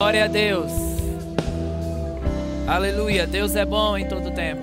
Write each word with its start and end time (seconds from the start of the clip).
Glória 0.00 0.26
a 0.26 0.28
Deus. 0.28 0.70
Aleluia. 2.68 3.26
Deus 3.26 3.56
é 3.56 3.64
bom 3.64 3.98
em 3.98 4.06
todo 4.06 4.30
tempo. 4.30 4.62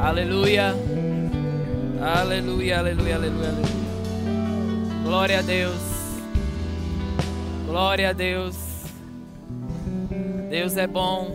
Aleluia. 0.00 0.76
Aleluia, 2.00 2.78
aleluia, 2.78 3.16
aleluia, 3.16 3.16
aleluia. 3.16 3.52
Glória 5.02 5.38
a 5.40 5.42
Deus. 5.42 5.80
Glória 7.66 8.10
a 8.10 8.12
Deus. 8.12 8.56
Deus 10.48 10.76
é 10.76 10.86
bom. 10.86 11.26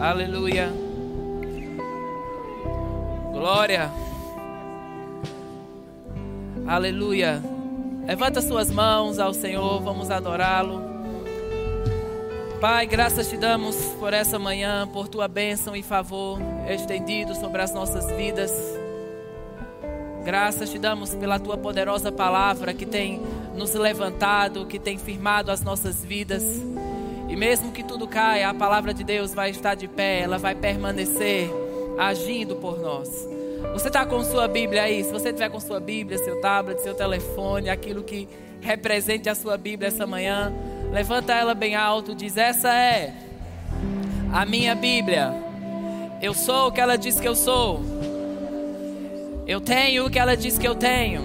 Aleluia. 0.00 0.89
Glória. 3.40 3.90
Aleluia. 6.66 7.42
Levanta 8.06 8.42
suas 8.42 8.70
mãos 8.70 9.18
ao 9.18 9.32
Senhor, 9.32 9.80
vamos 9.80 10.10
adorá-lo. 10.10 10.82
Pai, 12.60 12.86
graças 12.86 13.30
te 13.30 13.38
damos 13.38 13.76
por 13.98 14.12
essa 14.12 14.38
manhã, 14.38 14.86
por 14.92 15.08
tua 15.08 15.26
bênção 15.26 15.74
e 15.74 15.82
favor 15.82 16.38
estendido 16.68 17.34
sobre 17.34 17.62
as 17.62 17.72
nossas 17.72 18.12
vidas. 18.14 18.52
Graças 20.22 20.68
te 20.68 20.78
damos 20.78 21.14
pela 21.14 21.38
tua 21.38 21.56
poderosa 21.56 22.12
palavra 22.12 22.74
que 22.74 22.84
tem 22.84 23.22
nos 23.56 23.72
levantado, 23.72 24.66
que 24.66 24.78
tem 24.78 24.98
firmado 24.98 25.50
as 25.50 25.62
nossas 25.62 26.04
vidas. 26.04 26.42
E 27.26 27.34
mesmo 27.34 27.72
que 27.72 27.82
tudo 27.82 28.06
caia, 28.06 28.50
a 28.50 28.54
palavra 28.54 28.92
de 28.92 29.02
Deus 29.02 29.32
vai 29.32 29.48
estar 29.48 29.74
de 29.74 29.88
pé, 29.88 30.20
ela 30.20 30.36
vai 30.36 30.54
permanecer 30.54 31.69
agindo 32.00 32.56
por 32.56 32.80
nós. 32.80 33.28
Você 33.74 33.88
está 33.88 34.06
com 34.06 34.24
sua 34.24 34.48
Bíblia 34.48 34.84
aí? 34.84 35.04
Se 35.04 35.12
você 35.12 35.32
tiver 35.32 35.50
com 35.50 35.60
sua 35.60 35.78
Bíblia, 35.78 36.16
seu 36.16 36.40
tablet, 36.40 36.80
seu 36.80 36.94
telefone, 36.94 37.68
aquilo 37.68 38.02
que 38.02 38.26
represente 38.62 39.28
a 39.28 39.34
sua 39.34 39.58
Bíblia 39.58 39.88
essa 39.88 40.06
manhã, 40.06 40.50
levanta 40.90 41.34
ela 41.34 41.54
bem 41.54 41.74
alto, 41.74 42.14
diz: 42.14 42.38
Essa 42.38 42.72
é 42.74 43.12
a 44.32 44.46
minha 44.46 44.74
Bíblia. 44.74 45.30
Eu 46.22 46.32
sou 46.32 46.68
o 46.68 46.72
que 46.72 46.80
ela 46.80 46.96
diz 46.96 47.20
que 47.20 47.28
eu 47.28 47.34
sou. 47.34 47.80
Eu 49.46 49.60
tenho 49.60 50.06
o 50.06 50.10
que 50.10 50.18
ela 50.18 50.36
diz 50.36 50.56
que 50.56 50.66
eu 50.66 50.74
tenho. 50.74 51.22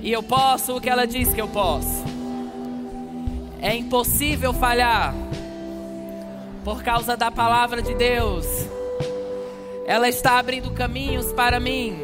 E 0.00 0.12
eu 0.12 0.22
posso 0.22 0.76
o 0.76 0.80
que 0.80 0.88
ela 0.88 1.06
diz 1.06 1.32
que 1.32 1.40
eu 1.40 1.48
posso. 1.48 2.04
É 3.60 3.74
impossível 3.74 4.52
falhar 4.52 5.12
por 6.62 6.82
causa 6.82 7.16
da 7.16 7.30
palavra 7.30 7.82
de 7.82 7.94
Deus. 7.94 8.63
Ela 9.86 10.08
está 10.08 10.38
abrindo 10.38 10.70
caminhos 10.72 11.32
para 11.32 11.60
mim. 11.60 11.98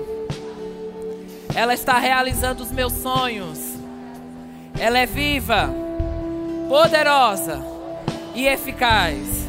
Ela 1.55 1.75
está 1.75 1.99
realizando 1.99 2.63
os 2.63 2.71
meus 2.71 2.93
sonhos. 2.93 3.59
Ela 4.79 4.99
é 4.99 5.07
viva, 5.07 5.71
poderosa 6.69 7.61
e 8.35 8.47
eficaz. 8.47 9.49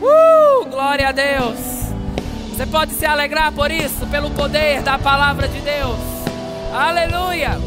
Uh, 0.00 0.64
glória 0.66 1.08
a 1.08 1.12
Deus. 1.12 1.58
Você 2.50 2.66
pode 2.66 2.92
se 2.92 3.06
alegrar 3.06 3.52
por 3.52 3.70
isso, 3.70 4.06
pelo 4.08 4.30
poder 4.30 4.82
da 4.82 4.98
palavra 4.98 5.48
de 5.48 5.60
Deus. 5.60 5.98
Aleluia. 6.72 7.58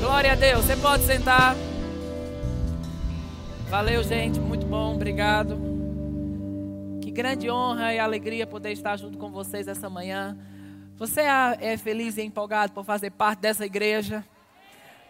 Glória 0.00 0.32
a 0.32 0.36
Deus. 0.36 0.64
Você 0.64 0.76
pode 0.76 1.04
sentar. 1.04 1.56
Valeu, 3.68 4.02
gente. 4.02 4.38
Muito 4.40 4.64
bom. 4.64 4.94
Obrigado. 4.94 5.67
Grande 7.18 7.50
honra 7.50 7.92
e 7.92 7.98
alegria 7.98 8.46
poder 8.46 8.70
estar 8.70 8.96
junto 8.96 9.18
com 9.18 9.28
vocês 9.32 9.66
essa 9.66 9.90
manhã. 9.90 10.38
Você 10.94 11.22
é 11.22 11.76
feliz 11.76 12.16
e 12.16 12.22
empolgado 12.22 12.72
por 12.72 12.84
fazer 12.84 13.10
parte 13.10 13.40
dessa 13.40 13.66
igreja? 13.66 14.24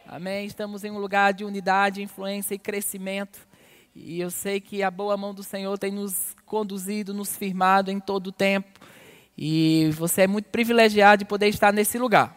Amém. 0.07 0.47
Estamos 0.47 0.85
em 0.85 0.91
um 0.91 0.97
lugar 0.97 1.35
de 1.35 1.45
unidade, 1.45 2.03
influência 2.03 2.55
e 2.55 2.59
crescimento. 2.59 3.47
E 3.95 4.19
eu 4.19 4.31
sei 4.31 4.59
que 4.59 4.83
a 4.83 4.91
boa 4.91 5.19
mão 5.19 5.35
do 5.35 5.43
Senhor 5.43 5.79
tem 5.79 5.93
nos 5.93 6.35
conduzido, 6.47 7.13
nos 7.13 7.37
firmado 7.37 7.91
em 7.91 8.01
todo 8.01 8.29
o 8.29 8.33
tempo. 8.33 8.81
E 9.37 9.91
você 9.93 10.23
é 10.23 10.27
muito 10.27 10.47
privilegiado 10.47 11.19
de 11.19 11.25
poder 11.27 11.49
estar 11.49 11.75
nesse 11.75 11.99
lugar. 11.99 12.35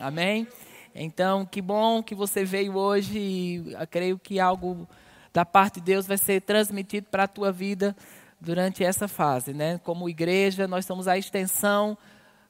Amém. 0.00 0.48
Então, 0.92 1.46
que 1.46 1.62
bom 1.62 2.02
que 2.02 2.16
você 2.16 2.44
veio 2.44 2.74
hoje. 2.74 3.16
E 3.16 3.86
creio 3.88 4.18
que 4.18 4.40
algo 4.40 4.88
da 5.32 5.44
parte 5.44 5.74
de 5.74 5.82
Deus 5.82 6.08
vai 6.08 6.18
ser 6.18 6.42
transmitido 6.42 7.06
para 7.08 7.22
a 7.22 7.28
tua 7.28 7.52
vida 7.52 7.94
durante 8.42 8.82
essa 8.82 9.06
fase, 9.06 9.54
né? 9.54 9.80
Como 9.84 10.08
igreja, 10.08 10.66
nós 10.66 10.84
somos 10.84 11.06
a 11.06 11.16
extensão, 11.16 11.96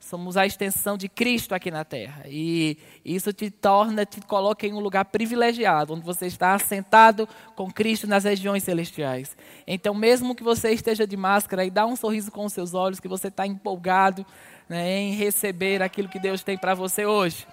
somos 0.01 0.39
a 0.39 0.47
extensão 0.47 0.97
de 0.97 1.07
Cristo 1.07 1.55
aqui 1.55 1.71
na 1.71 1.85
terra. 1.85 2.25
E 2.27 2.79
isso 3.05 3.31
te 3.31 3.51
torna, 3.51 4.07
te 4.07 4.21
coloca 4.23 4.67
em 4.67 4.73
um 4.73 4.81
lugar 4.81 5.05
privilegiado, 5.05 5.93
onde 5.93 6.05
você 6.05 6.27
está 6.27 6.55
assentado 6.55 7.29
com 7.55 7.71
Cristo 7.71 8.07
nas 8.07 8.25
regiões 8.25 8.65
celestiais. 8.65 9.37
Então, 9.67 9.95
mesmo 9.95 10.35
que 10.35 10.43
você 10.43 10.71
esteja 10.71 11.07
de 11.07 11.17
máscara, 11.17 11.65
e 11.65 11.71
dá 11.71 11.85
um 11.85 11.95
sorriso 11.95 12.33
com 12.33 12.47
os 12.47 12.55
seus 12.55 12.73
olhos, 12.73 12.99
que 12.99 13.09
você 13.09 13.29
está 13.29 13.47
empolgado 13.47 14.25
né, 14.69 14.99
em 14.99 15.13
receber 15.13 15.83
aquilo 15.83 16.09
que 16.09 16.19
Deus 16.19 16.43
tem 16.43 16.57
para 16.57 16.75
você 16.75 17.05
hoje. 17.05 17.47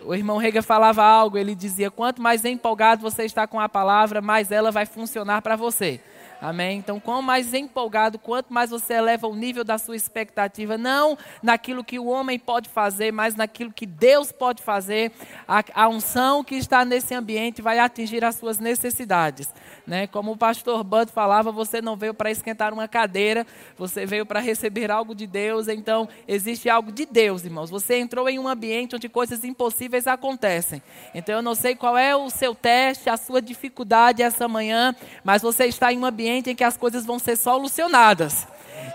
O 0.00 0.14
irmão 0.14 0.36
Rega 0.36 0.60
falava 0.60 1.02
algo, 1.02 1.38
ele 1.38 1.54
dizia: 1.54 1.90
quanto 1.90 2.20
mais 2.20 2.44
empolgado 2.44 3.00
você 3.00 3.24
está 3.24 3.46
com 3.46 3.58
a 3.58 3.70
palavra, 3.70 4.20
mais 4.20 4.52
ela 4.52 4.70
vai 4.70 4.84
funcionar 4.84 5.40
para 5.40 5.56
você. 5.56 6.00
Amém? 6.44 6.76
Então, 6.76 7.00
quanto 7.00 7.22
mais 7.22 7.54
empolgado, 7.54 8.18
quanto 8.18 8.52
mais 8.52 8.68
você 8.68 8.92
eleva 8.92 9.26
o 9.26 9.34
nível 9.34 9.64
da 9.64 9.78
sua 9.78 9.96
expectativa, 9.96 10.76
não 10.76 11.16
naquilo 11.42 11.82
que 11.82 11.98
o 11.98 12.04
homem 12.04 12.38
pode 12.38 12.68
fazer, 12.68 13.10
mas 13.10 13.34
naquilo 13.34 13.72
que 13.72 13.86
Deus 13.86 14.30
pode 14.30 14.62
fazer, 14.62 15.10
a, 15.48 15.64
a 15.72 15.88
unção 15.88 16.44
que 16.44 16.54
está 16.54 16.84
nesse 16.84 17.14
ambiente 17.14 17.62
vai 17.62 17.78
atingir 17.78 18.22
as 18.26 18.34
suas 18.34 18.58
necessidades. 18.58 19.48
Né? 19.86 20.06
Como 20.06 20.32
o 20.32 20.36
pastor 20.36 20.82
Bud 20.82 21.12
falava, 21.12 21.52
você 21.52 21.82
não 21.82 21.94
veio 21.94 22.14
para 22.14 22.30
esquentar 22.30 22.72
uma 22.72 22.88
cadeira, 22.88 23.46
você 23.76 24.06
veio 24.06 24.24
para 24.24 24.40
receber 24.40 24.90
algo 24.90 25.14
de 25.14 25.26
Deus, 25.26 25.68
então 25.68 26.08
existe 26.26 26.70
algo 26.70 26.90
de 26.90 27.04
Deus, 27.04 27.44
irmãos. 27.44 27.68
Você 27.68 27.98
entrou 27.98 28.26
em 28.28 28.38
um 28.38 28.48
ambiente 28.48 28.96
onde 28.96 29.10
coisas 29.10 29.44
impossíveis 29.44 30.06
acontecem. 30.06 30.82
Então 31.14 31.34
eu 31.34 31.42
não 31.42 31.54
sei 31.54 31.74
qual 31.74 31.98
é 31.98 32.16
o 32.16 32.30
seu 32.30 32.54
teste, 32.54 33.10
a 33.10 33.16
sua 33.18 33.42
dificuldade 33.42 34.22
essa 34.22 34.48
manhã, 34.48 34.94
mas 35.22 35.42
você 35.42 35.66
está 35.66 35.92
em 35.92 35.98
um 35.98 36.06
ambiente 36.06 36.48
em 36.48 36.54
que 36.54 36.64
as 36.64 36.78
coisas 36.78 37.04
vão 37.04 37.18
ser 37.18 37.36
solucionadas. 37.36 38.46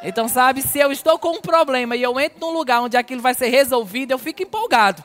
Então, 0.04 0.28
sabe, 0.28 0.62
se 0.62 0.80
eu 0.80 0.92
estou 0.92 1.20
com 1.20 1.38
um 1.38 1.42
problema 1.42 1.96
e 1.96 2.02
eu 2.02 2.20
entro 2.20 2.40
num 2.40 2.52
lugar 2.52 2.82
onde 2.82 2.96
aquilo 2.96 3.22
vai 3.22 3.34
ser 3.34 3.48
resolvido, 3.48 4.12
eu 4.12 4.18
fico 4.18 4.44
empolgado. 4.44 5.04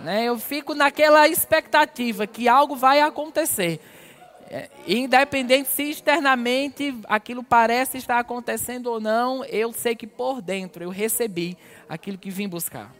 Né? 0.00 0.24
Eu 0.24 0.38
fico 0.38 0.74
naquela 0.74 1.26
expectativa 1.28 2.26
que 2.26 2.48
algo 2.48 2.76
vai 2.76 3.00
acontecer. 3.00 3.80
É, 4.56 4.70
independente 4.86 5.68
se 5.68 5.82
externamente 5.90 6.96
aquilo 7.08 7.42
parece 7.42 7.98
estar 7.98 8.20
acontecendo 8.20 8.86
ou 8.86 9.00
não, 9.00 9.44
eu 9.46 9.72
sei 9.72 9.96
que 9.96 10.06
por 10.06 10.40
dentro 10.40 10.84
eu 10.84 10.90
recebi 10.90 11.58
aquilo 11.88 12.16
que 12.16 12.30
vim 12.30 12.48
buscar. 12.48 12.94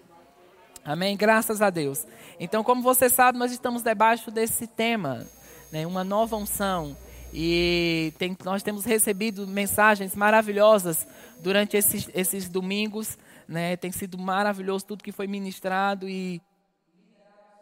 Amém? 0.84 1.16
Graças 1.16 1.62
a 1.62 1.70
Deus. 1.70 2.08
Então, 2.40 2.64
como 2.64 2.82
você 2.82 3.08
sabe, 3.08 3.38
nós 3.38 3.52
estamos 3.52 3.82
debaixo 3.82 4.32
desse 4.32 4.66
tema, 4.66 5.24
né? 5.70 5.86
uma 5.86 6.02
nova 6.02 6.34
unção. 6.34 6.96
E 7.32 8.12
tem, 8.18 8.36
nós 8.44 8.64
temos 8.64 8.84
recebido 8.84 9.46
mensagens 9.46 10.16
maravilhosas 10.16 11.06
durante 11.38 11.76
esses, 11.76 12.10
esses 12.12 12.48
domingos. 12.48 13.16
Né? 13.46 13.76
Tem 13.76 13.92
sido 13.92 14.18
maravilhoso 14.18 14.86
tudo 14.86 15.04
que 15.04 15.12
foi 15.12 15.28
ministrado 15.28 16.08
e 16.08 16.42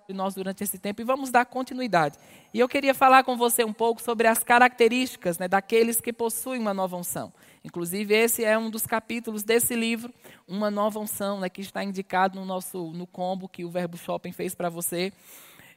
nós 0.09 0.35
durante 0.35 0.65
esse 0.65 0.79
tempo. 0.79 1.03
E 1.03 1.05
vamos 1.05 1.31
dar 1.31 1.45
continuidade. 1.45 2.19
E 2.55 2.59
eu 2.59 2.69
queria 2.69 2.95
falar 2.95 3.25
com 3.25 3.37
você 3.37 3.63
um 3.63 3.73
pouco 3.73 4.01
sobre 4.01 4.27
as 4.27 4.43
características 4.43 5.39
né, 5.39 5.47
daqueles 5.47 6.01
que 6.01 6.13
possuem 6.13 6.61
uma 6.61 6.73
nova 6.73 6.97
unção. 6.97 7.33
Inclusive, 7.65 8.15
esse 8.15 8.45
é 8.45 8.59
um 8.59 8.71
dos 8.71 8.87
capítulos 8.87 9.43
desse 9.43 9.77
livro, 9.77 10.12
Uma 10.49 10.71
Nova 10.71 10.99
Unção, 10.99 11.41
né, 11.41 11.49
que 11.49 11.61
está 11.61 11.85
indicado 11.85 12.41
no 12.41 12.44
nosso 12.44 12.91
no 12.93 13.06
combo 13.06 13.49
que 13.49 13.65
o 13.65 13.71
Verbo 13.71 13.97
Shopping 13.97 14.32
fez 14.32 14.55
para 14.55 14.69
você. 14.69 15.12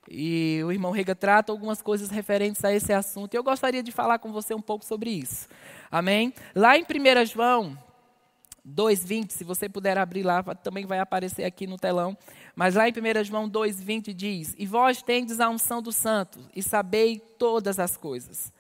E 0.10 0.62
o 0.64 0.72
irmão 0.72 0.92
Rega 0.92 1.16
trata 1.16 1.52
algumas 1.52 1.82
coisas 1.82 2.10
referentes 2.10 2.64
a 2.64 2.72
esse 2.72 2.94
assunto. 2.94 3.34
E 3.34 3.38
eu 3.38 3.44
gostaria 3.44 3.82
de 3.82 3.92
falar 3.92 4.20
com 4.20 4.32
você 4.32 4.54
um 4.54 4.62
pouco 4.62 4.86
sobre 4.86 5.10
isso. 5.10 5.48
Amém? 5.92 6.34
Lá 6.56 6.78
em 6.78 6.84
1 6.84 7.26
João 7.26 7.78
2,20, 8.68 9.32
se 9.32 9.44
você 9.44 9.70
puder 9.70 9.98
abrir 9.98 10.24
lá, 10.24 10.44
também 10.56 10.86
vai 10.86 11.00
aparecer 11.00 11.44
aqui 11.44 11.68
no 11.68 11.78
telão. 11.78 12.18
Mas 12.56 12.76
lá 12.76 12.88
em 12.88 12.92
1 12.92 13.24
João 13.26 13.50
2,20 13.50 14.14
diz: 14.14 14.56
E 14.58 14.66
vós 14.66 15.02
tendes 15.02 15.40
a 15.40 15.50
unção 15.50 15.82
do 15.82 15.92
santo, 15.92 16.40
e 16.56 16.64
sabei 16.64 17.20
todas 17.38 17.80
as 17.80 17.98
coisas. 17.98 18.54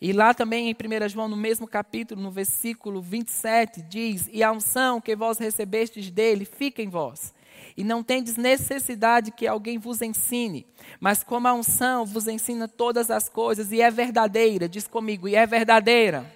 E 0.00 0.12
lá 0.12 0.34
também 0.34 0.68
em 0.68 0.74
1 0.74 1.08
João, 1.08 1.28
no 1.28 1.36
mesmo 1.36 1.66
capítulo, 1.66 2.20
no 2.20 2.30
versículo 2.30 3.02
27, 3.02 3.82
diz: 3.82 4.28
E 4.32 4.42
a 4.42 4.50
unção 4.50 5.00
que 5.00 5.14
vós 5.14 5.38
recebestes 5.38 6.10
dele 6.10 6.44
fica 6.44 6.82
em 6.82 6.88
vós 6.88 7.34
e 7.76 7.84
não 7.84 8.02
tendes 8.02 8.36
necessidade 8.36 9.30
que 9.30 9.46
alguém 9.46 9.78
vos 9.78 10.02
ensine, 10.02 10.66
mas 11.00 11.22
como 11.22 11.48
a 11.48 11.54
unção 11.54 12.04
vos 12.04 12.28
ensina 12.28 12.68
todas 12.68 13.10
as 13.10 13.28
coisas 13.28 13.72
e 13.72 13.80
é 13.80 13.90
verdadeira, 13.90 14.68
diz 14.68 14.86
comigo, 14.86 15.28
e 15.28 15.34
é 15.34 15.46
verdadeira. 15.46 16.30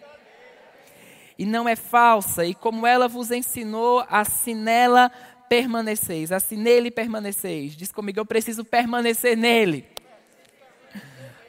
e 1.38 1.44
não 1.44 1.68
é 1.68 1.76
falsa, 1.76 2.46
e 2.46 2.54
como 2.54 2.86
ela 2.86 3.06
vos 3.06 3.30
ensinou, 3.30 4.02
assim 4.08 4.54
nela 4.54 5.12
permaneceis, 5.48 6.32
assim 6.32 6.56
nele 6.56 6.90
permaneceis. 6.90 7.76
Diz 7.76 7.92
comigo, 7.92 8.18
eu 8.18 8.26
preciso 8.26 8.64
permanecer 8.64 9.36
nele. 9.36 9.86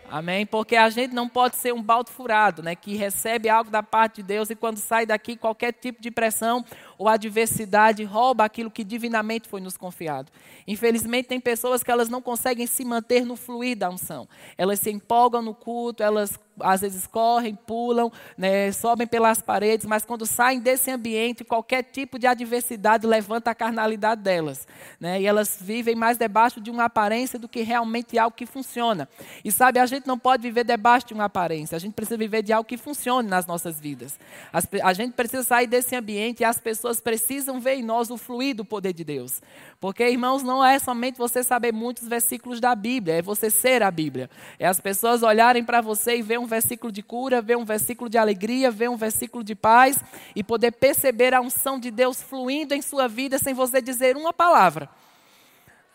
Amém? 0.10 0.46
Porque 0.46 0.78
a 0.78 0.90
gente 0.90 1.14
não 1.14 1.28
pode 1.28 1.58
ser 1.58 1.74
um 1.74 1.84
balde 1.84 2.12
furado, 2.12 2.64
né? 2.64 2.76
Que 2.76 2.96
recebe 2.96 3.50
algo 3.50 3.70
da 3.70 3.84
parte 3.84 4.18
de 4.18 4.24
Deus 4.24 4.50
e 4.50 4.56
quando 4.56 4.78
sai 4.78 5.06
daqui, 5.06 5.36
qualquer 5.36 5.74
tipo 5.74 6.02
de 6.02 6.10
pressão 6.10 6.64
ou 6.98 7.08
adversidade 7.08 8.04
rouba 8.04 8.46
aquilo 8.46 8.72
que 8.72 8.84
divinamente 8.84 9.48
foi 9.48 9.62
nos 9.62 9.78
confiado. 9.78 10.32
Infelizmente, 10.68 11.28
tem 11.28 11.40
pessoas 11.40 11.84
que 11.84 11.92
elas 11.92 12.10
não 12.10 12.22
conseguem 12.22 12.66
se 12.68 12.84
manter 12.84 13.26
no 13.26 13.36
fluir 13.36 13.78
da 13.78 13.90
unção. 13.90 14.28
Elas 14.58 14.80
se 14.80 14.90
empolgam 14.90 15.42
no 15.42 15.54
culto, 15.54 16.04
elas 16.04 16.40
às 16.60 16.82
vezes 16.82 17.06
correm, 17.06 17.56
pulam, 17.56 18.12
né, 18.38 18.72
sobem 18.72 19.06
pelas 19.06 19.42
paredes, 19.42 19.86
mas 19.86 20.06
quando 20.06 20.26
saem 20.26 20.60
desse 20.60 20.90
ambiente, 20.90 21.44
qualquer 21.44 21.84
tipo 21.84 22.18
de 22.18 22.26
adversidade 22.26 23.06
levanta 23.06 23.52
a 23.52 23.56
carnalidade 23.56 24.22
delas. 24.22 24.68
Né, 25.00 25.22
e 25.22 25.26
elas 25.26 25.58
vivem 25.60 25.96
mais 25.96 26.18
debaixo 26.18 26.60
de 26.60 26.72
uma 26.72 26.86
aparência 26.86 27.38
do 27.38 27.48
que 27.48 27.62
realmente 27.62 28.18
algo 28.18 28.36
que 28.36 28.46
funciona. 28.46 29.08
E 29.44 29.52
sabe, 29.52 29.80
a 29.80 29.86
gente 29.86 30.08
não 30.08 30.18
pode 30.18 30.44
viver 30.44 30.64
debaixo 30.64 31.08
de 31.08 31.14
uma 31.14 31.26
aparência, 31.26 31.76
a 31.76 31.80
gente 31.80 31.94
precisa 31.94 32.18
viver 32.18 32.42
de 32.42 32.54
algo 32.54 32.68
que 32.68 32.78
funcione 32.78 33.28
nas 33.28 33.46
nossas 33.46 33.80
vidas. 33.80 34.20
As, 34.52 34.68
a 34.84 34.94
gente 34.94 35.14
precisa 35.14 35.44
sair 35.44 35.68
desse 35.68 35.96
ambiente 35.96 36.42
e 36.42 36.44
as 36.46 36.60
pessoas 36.60 36.87
precisam 36.96 37.60
ver 37.60 37.76
em 37.76 37.84
nós 37.84 38.10
o 38.10 38.18
fluir 38.18 38.56
do 38.56 38.64
poder 38.64 38.94
de 38.94 39.04
Deus. 39.04 39.42
Porque, 39.80 40.08
irmãos, 40.08 40.42
não 40.42 40.66
é 40.66 40.80
somente 40.80 41.18
você 41.18 41.44
saber 41.44 41.74
muitos 41.74 42.08
versículos 42.08 42.62
da 42.62 42.74
Bíblia, 42.74 43.16
é 43.16 43.22
você 43.22 43.50
ser 43.50 43.84
a 43.84 43.92
Bíblia. 43.92 44.30
É 44.58 44.66
as 44.66 44.80
pessoas 44.80 45.24
olharem 45.24 45.64
para 45.64 45.82
você 45.82 46.18
e 46.18 46.22
ver 46.22 46.40
um 46.40 46.46
versículo 46.46 46.92
de 46.92 47.04
cura, 47.04 47.42
ver 47.42 47.58
um 47.58 47.66
versículo 47.66 48.10
de 48.10 48.18
alegria, 48.18 48.72
ver 48.72 48.90
um 48.90 48.96
versículo 48.96 49.44
de 49.44 49.54
paz 49.54 50.02
e 50.36 50.44
poder 50.44 50.72
perceber 50.72 51.34
a 51.34 51.42
unção 51.42 51.80
de 51.80 51.92
Deus 51.92 52.22
fluindo 52.22 52.74
em 52.74 52.82
sua 52.82 53.08
vida 53.08 53.38
sem 53.38 53.54
você 53.54 53.82
dizer 53.82 54.16
uma 54.16 54.32
palavra. 54.32 54.90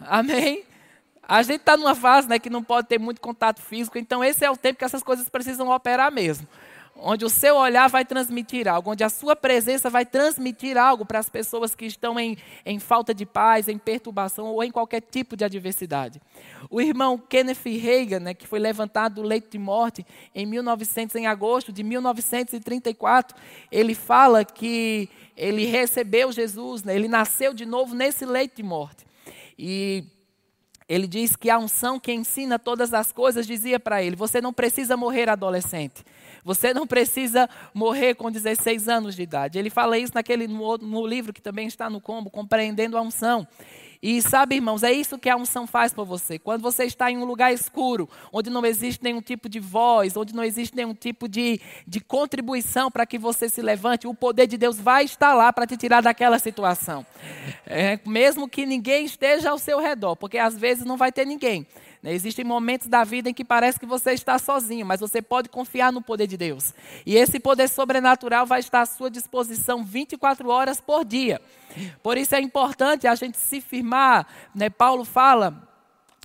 Amém? 0.00 0.64
A 1.26 1.42
gente 1.42 1.60
está 1.60 1.76
numa 1.76 1.94
fase 1.94 2.28
né, 2.28 2.38
que 2.38 2.50
não 2.50 2.62
pode 2.62 2.88
ter 2.88 2.98
muito 2.98 3.20
contato 3.20 3.62
físico, 3.62 3.96
então 3.96 4.22
esse 4.22 4.44
é 4.44 4.50
o 4.50 4.56
tempo 4.56 4.78
que 4.78 4.84
essas 4.84 5.02
coisas 5.02 5.28
precisam 5.28 5.70
operar 5.70 6.12
mesmo 6.12 6.46
onde 7.02 7.24
o 7.24 7.28
seu 7.28 7.56
olhar 7.56 7.88
vai 7.88 8.04
transmitir 8.04 8.68
algo, 8.68 8.92
onde 8.92 9.02
a 9.02 9.08
sua 9.08 9.34
presença 9.34 9.90
vai 9.90 10.06
transmitir 10.06 10.78
algo 10.78 11.04
para 11.04 11.18
as 11.18 11.28
pessoas 11.28 11.74
que 11.74 11.84
estão 11.84 12.18
em, 12.18 12.36
em 12.64 12.78
falta 12.78 13.12
de 13.12 13.26
paz, 13.26 13.68
em 13.68 13.76
perturbação 13.76 14.46
ou 14.46 14.62
em 14.62 14.70
qualquer 14.70 15.00
tipo 15.00 15.36
de 15.36 15.44
adversidade. 15.44 16.20
O 16.70 16.80
irmão 16.80 17.18
Kenneth 17.18 17.64
Reagan, 17.64 18.20
né, 18.20 18.34
que 18.34 18.46
foi 18.46 18.60
levantado 18.60 19.16
do 19.16 19.22
leito 19.22 19.50
de 19.50 19.58
morte 19.58 20.06
em 20.34 20.46
1900, 20.46 21.16
em 21.16 21.26
agosto 21.26 21.72
de 21.72 21.82
1934, 21.82 23.36
ele 23.70 23.94
fala 23.94 24.44
que 24.44 25.08
ele 25.36 25.64
recebeu 25.64 26.30
Jesus, 26.30 26.84
né, 26.84 26.94
ele 26.94 27.08
nasceu 27.08 27.52
de 27.52 27.66
novo 27.66 27.94
nesse 27.94 28.24
leito 28.24 28.56
de 28.56 28.62
morte. 28.62 29.04
E 29.58 30.04
ele 30.88 31.06
diz 31.06 31.36
que 31.36 31.50
a 31.50 31.58
unção 31.58 31.98
que 31.98 32.12
ensina 32.12 32.58
todas 32.58 32.92
as 32.92 33.12
coisas 33.12 33.46
dizia 33.46 33.80
para 33.80 34.02
ele: 34.02 34.14
você 34.16 34.40
não 34.40 34.52
precisa 34.52 34.96
morrer 34.96 35.28
adolescente. 35.28 36.04
Você 36.44 36.74
não 36.74 36.86
precisa 36.86 37.48
morrer 37.72 38.14
com 38.14 38.30
16 38.30 38.88
anos 38.88 39.14
de 39.14 39.22
idade. 39.22 39.58
Ele 39.58 39.70
fala 39.70 39.98
isso 39.98 40.12
naquele, 40.14 40.48
no, 40.48 40.76
no 40.78 41.06
livro 41.06 41.32
que 41.32 41.40
também 41.40 41.66
está 41.66 41.88
no 41.88 42.00
combo, 42.00 42.30
Compreendendo 42.30 42.96
a 42.96 43.02
Unção. 43.02 43.46
E 44.04 44.20
sabe, 44.20 44.56
irmãos, 44.56 44.82
é 44.82 44.90
isso 44.90 45.16
que 45.16 45.30
a 45.30 45.36
unção 45.36 45.64
faz 45.64 45.94
por 45.94 46.04
você. 46.04 46.36
Quando 46.36 46.60
você 46.60 46.82
está 46.82 47.08
em 47.08 47.16
um 47.16 47.24
lugar 47.24 47.52
escuro, 47.52 48.10
onde 48.32 48.50
não 48.50 48.66
existe 48.66 49.00
nenhum 49.00 49.22
tipo 49.22 49.48
de 49.48 49.60
voz, 49.60 50.16
onde 50.16 50.34
não 50.34 50.42
existe 50.42 50.74
nenhum 50.74 50.92
tipo 50.92 51.28
de, 51.28 51.60
de 51.86 52.00
contribuição 52.00 52.90
para 52.90 53.06
que 53.06 53.16
você 53.16 53.48
se 53.48 53.62
levante, 53.62 54.08
o 54.08 54.14
poder 54.14 54.48
de 54.48 54.58
Deus 54.58 54.76
vai 54.76 55.04
estar 55.04 55.34
lá 55.34 55.52
para 55.52 55.68
te 55.68 55.76
tirar 55.76 56.02
daquela 56.02 56.40
situação. 56.40 57.06
É, 57.64 58.00
mesmo 58.04 58.48
que 58.48 58.66
ninguém 58.66 59.04
esteja 59.04 59.50
ao 59.50 59.58
seu 59.58 59.78
redor, 59.78 60.16
porque 60.16 60.36
às 60.36 60.58
vezes 60.58 60.84
não 60.84 60.96
vai 60.96 61.12
ter 61.12 61.24
ninguém. 61.24 61.64
Né? 62.02 62.12
Existem 62.12 62.44
momentos 62.44 62.88
da 62.88 63.04
vida 63.04 63.30
em 63.30 63.34
que 63.34 63.44
parece 63.44 63.78
que 63.78 63.86
você 63.86 64.12
está 64.12 64.38
sozinho, 64.38 64.84
mas 64.84 65.00
você 65.00 65.22
pode 65.22 65.48
confiar 65.48 65.92
no 65.92 66.02
poder 66.02 66.26
de 66.26 66.36
Deus. 66.36 66.74
E 67.06 67.16
esse 67.16 67.38
poder 67.38 67.68
sobrenatural 67.68 68.44
vai 68.44 68.60
estar 68.60 68.80
à 68.80 68.86
sua 68.86 69.10
disposição 69.10 69.84
24 69.84 70.48
horas 70.48 70.80
por 70.80 71.04
dia. 71.04 71.40
Por 72.02 72.18
isso 72.18 72.34
é 72.34 72.40
importante 72.40 73.06
a 73.06 73.14
gente 73.14 73.38
se 73.38 73.60
firmar. 73.60 74.26
Né? 74.54 74.68
Paulo 74.68 75.04
fala 75.04 75.71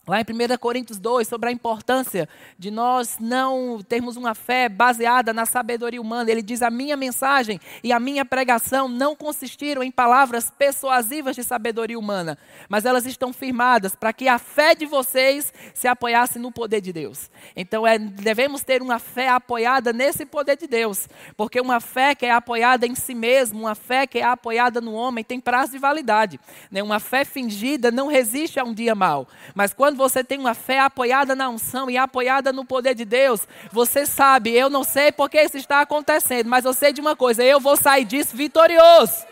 Lá 0.07 0.21
em 0.21 0.23
1 0.23 0.57
Coríntios 0.57 0.99
2, 0.99 1.27
sobre 1.27 1.49
a 1.49 1.51
importância 1.51 2.29
de 2.57 2.71
nós 2.71 3.17
não 3.19 3.81
termos 3.85 4.15
uma 4.15 4.33
fé 4.33 4.69
baseada 4.69 5.33
na 5.33 5.45
sabedoria 5.45 6.01
humana. 6.01 6.31
Ele 6.31 6.41
diz: 6.41 6.61
A 6.61 6.69
minha 6.69 6.95
mensagem 6.95 7.59
e 7.83 7.91
a 7.91 7.99
minha 7.99 8.23
pregação 8.23 8.87
não 8.87 9.17
consistiram 9.17 9.83
em 9.83 9.91
palavras 9.91 10.49
persuasivas 10.49 11.35
de 11.35 11.43
sabedoria 11.43 11.99
humana, 11.99 12.37
mas 12.69 12.85
elas 12.85 13.05
estão 13.05 13.33
firmadas 13.33 13.97
para 13.97 14.13
que 14.13 14.29
a 14.29 14.39
fé 14.39 14.73
de 14.73 14.85
vocês 14.85 15.53
se 15.73 15.89
apoiasse 15.89 16.39
no 16.39 16.53
poder 16.53 16.79
de 16.79 16.93
Deus. 16.93 17.29
Então 17.53 17.85
é, 17.85 17.99
devemos 17.99 18.63
ter 18.63 18.81
uma 18.81 18.99
fé 18.99 19.27
apoiada 19.27 19.91
nesse 19.91 20.25
poder 20.25 20.55
de 20.55 20.67
Deus, 20.67 21.09
porque 21.35 21.59
uma 21.59 21.81
fé 21.81 22.15
que 22.15 22.25
é 22.25 22.31
apoiada 22.31 22.87
em 22.87 22.95
si 22.95 23.13
mesmo, 23.13 23.59
uma 23.59 23.75
fé 23.75 24.07
que 24.07 24.19
é 24.19 24.23
apoiada 24.23 24.79
no 24.79 24.93
homem, 24.93 25.21
tem 25.21 25.41
prazo 25.41 25.73
de 25.73 25.77
validade. 25.77 26.39
Né? 26.71 26.81
Uma 26.81 27.01
fé 27.01 27.25
fingida 27.25 27.91
não 27.91 28.07
resiste 28.07 28.57
a 28.57 28.63
um 28.63 28.73
dia 28.73 28.95
mau, 28.95 29.27
mas 29.53 29.73
quando 29.73 29.96
você 29.97 30.23
tem 30.23 30.39
uma 30.39 30.53
fé 30.53 30.79
apoiada 30.79 31.35
na 31.35 31.49
unção 31.49 31.89
e 31.89 31.97
apoiada 31.97 32.53
no 32.53 32.63
poder 32.63 32.95
de 32.95 33.03
Deus, 33.03 33.47
você 33.71 34.05
sabe, 34.05 34.51
eu 34.51 34.69
não 34.69 34.83
sei 34.83 35.11
porque 35.11 35.41
isso 35.41 35.57
está 35.57 35.81
acontecendo, 35.81 36.47
mas 36.47 36.63
eu 36.63 36.73
sei 36.73 36.93
de 36.93 37.01
uma 37.01 37.15
coisa, 37.15 37.43
eu 37.43 37.59
vou 37.59 37.75
sair 37.75 38.05
disso 38.05 38.37
vitorioso. 38.37 39.25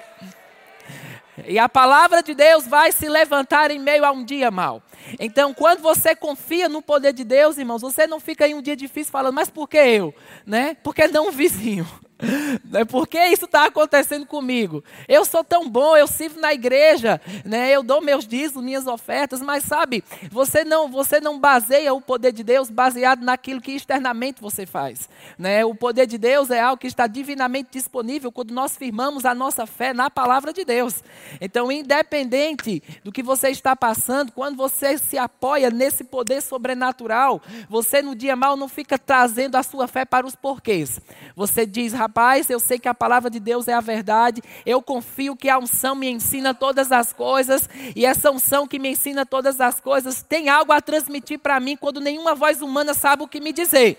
E 1.46 1.60
a 1.60 1.68
palavra 1.68 2.24
de 2.24 2.34
Deus 2.34 2.66
vai 2.66 2.92
se 2.92 3.10
levantar 3.10 3.70
em 3.70 3.80
meio 3.80 4.06
a 4.06 4.12
um 4.12 4.24
dia 4.24 4.50
mau. 4.50 4.82
Então, 5.20 5.54
quando 5.54 5.82
você 5.82 6.16
confia 6.16 6.70
no 6.70 6.82
poder 6.82 7.14
de 7.14 7.24
Deus, 7.24 7.58
irmãos, 7.58 7.82
você 7.82 8.08
não 8.08 8.20
fica 8.20 8.48
em 8.48 8.56
um 8.56 8.62
dia 8.62 8.76
difícil 8.76 9.12
falando, 9.12 9.36
mas 9.36 9.50
por 9.50 9.68
que 9.68 9.78
eu? 9.78 10.16
Né? 10.46 10.78
Porque 10.82 11.08
não 11.08 11.28
o 11.28 11.32
vizinho. 11.32 11.86
Né? 12.66 12.84
Por 12.86 13.08
que 13.08 13.24
isso 13.28 13.46
está 13.46 13.66
acontecendo 13.66 14.26
comigo? 14.26 14.84
Eu 15.08 15.24
sou 15.26 15.44
tão 15.44 15.70
bom, 15.70 15.96
eu 15.96 16.08
sirvo 16.08 16.40
na 16.40 16.54
igreja, 16.54 17.22
né? 17.44 17.72
eu 17.72 17.84
dou 17.84 18.02
meus 18.02 18.28
dízimos, 18.28 18.64
minhas 18.64 18.88
ofertas, 18.88 19.42
mas 19.42 19.64
sabe, 19.64 20.04
você 20.32 20.64
não, 20.64 20.90
você 20.90 21.20
não 21.20 21.40
baseia 21.40 21.94
o 21.94 22.02
poder 22.02 22.32
de 22.32 22.44
Deus 22.44 22.70
baseado 22.70 23.24
naquilo 23.24 23.62
que 23.62 23.72
externamente 23.72 24.42
você 24.42 24.66
faz. 24.66 25.10
Né? 25.38 25.64
O 25.64 25.76
poder 25.76 26.08
de 26.08 26.18
Deus 26.18 26.50
é 26.50 26.60
algo 26.60 26.80
que 26.80 26.88
está 26.88 27.08
divinamente 27.08 27.70
disponível 27.72 28.32
quando 28.32 28.52
nós 28.52 28.76
firmamos 28.76 29.26
a 29.26 29.36
nossa 29.36 29.66
fé 29.66 29.94
na 29.94 30.10
palavra 30.10 30.52
de 30.52 30.66
Deus. 30.66 31.04
Então, 31.40 31.72
independente 31.72 32.82
do 33.04 33.12
que 33.12 33.24
você 33.24 33.50
está 33.50 33.76
passando, 33.76 34.32
quando 34.32 34.58
você 34.58 34.98
se 34.98 35.18
apoia 35.18 35.70
nesse 35.70 36.04
poder 36.04 36.42
sobrenatural, 36.42 37.42
você 37.70 38.02
no 38.02 38.16
dia 38.16 38.36
mal 38.36 38.58
não 38.58 38.68
fica 38.68 38.98
trazendo 38.98 39.56
a 39.56 39.64
sua 39.64 39.88
fé 39.88 40.04
para 40.06 40.26
os 40.26 40.36
porquês. 40.36 41.00
Você 41.36 41.66
diz, 41.66 41.94
rapaz, 42.06 42.50
eu 42.50 42.60
sei 42.60 42.78
que 42.78 42.88
a 42.88 42.94
palavra 42.94 43.32
de 43.32 43.40
Deus 43.40 43.68
é 43.68 43.74
a 43.74 43.82
verdade, 43.82 44.42
eu 44.66 44.82
confio 44.82 45.36
que 45.36 45.50
a 45.50 45.58
unção 45.58 45.96
me 45.96 46.08
ensina 46.08 46.54
todas 46.54 46.92
as 46.92 47.12
coisas, 47.12 47.68
e 47.96 48.06
essa 48.06 48.30
unção 48.30 48.68
que 48.68 48.78
me 48.78 48.90
ensina 48.90 49.26
todas 49.26 49.60
as 49.60 49.80
coisas 49.80 50.22
tem 50.22 50.48
algo 50.48 50.72
a 50.72 50.80
transmitir 50.80 51.40
para 51.40 51.60
mim 51.60 51.76
quando 51.76 52.00
nenhuma 52.00 52.36
voz 52.36 52.62
humana 52.62 52.94
sabe 52.94 53.24
o 53.24 53.28
que 53.28 53.40
me 53.40 53.52
dizer. 53.52 53.98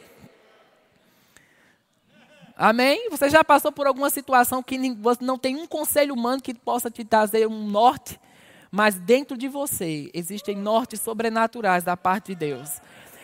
Amém? 2.57 3.11
Você 3.11 3.29
já 3.29 3.45
passou 3.45 3.71
por 3.71 3.87
alguma 3.87 4.09
situação 4.09 4.63
que 4.63 4.79
não 5.21 5.37
tem 5.37 5.57
um 5.57 5.67
conselho 5.67 6.15
humano 6.15 6.41
que 6.41 6.55
possa 6.55 6.91
te 6.91 7.05
trazer 7.05 7.47
um 7.47 7.69
norte, 7.69 8.19
mas 8.71 8.95
dentro 8.95 9.37
de 9.37 9.49
você 9.49 10.11
existem 10.15 10.57
nortes 10.57 11.01
sobrenaturais 11.01 11.85
da 11.85 11.97
parte 11.97 12.29
de 12.29 12.37
Deus. 12.37 12.81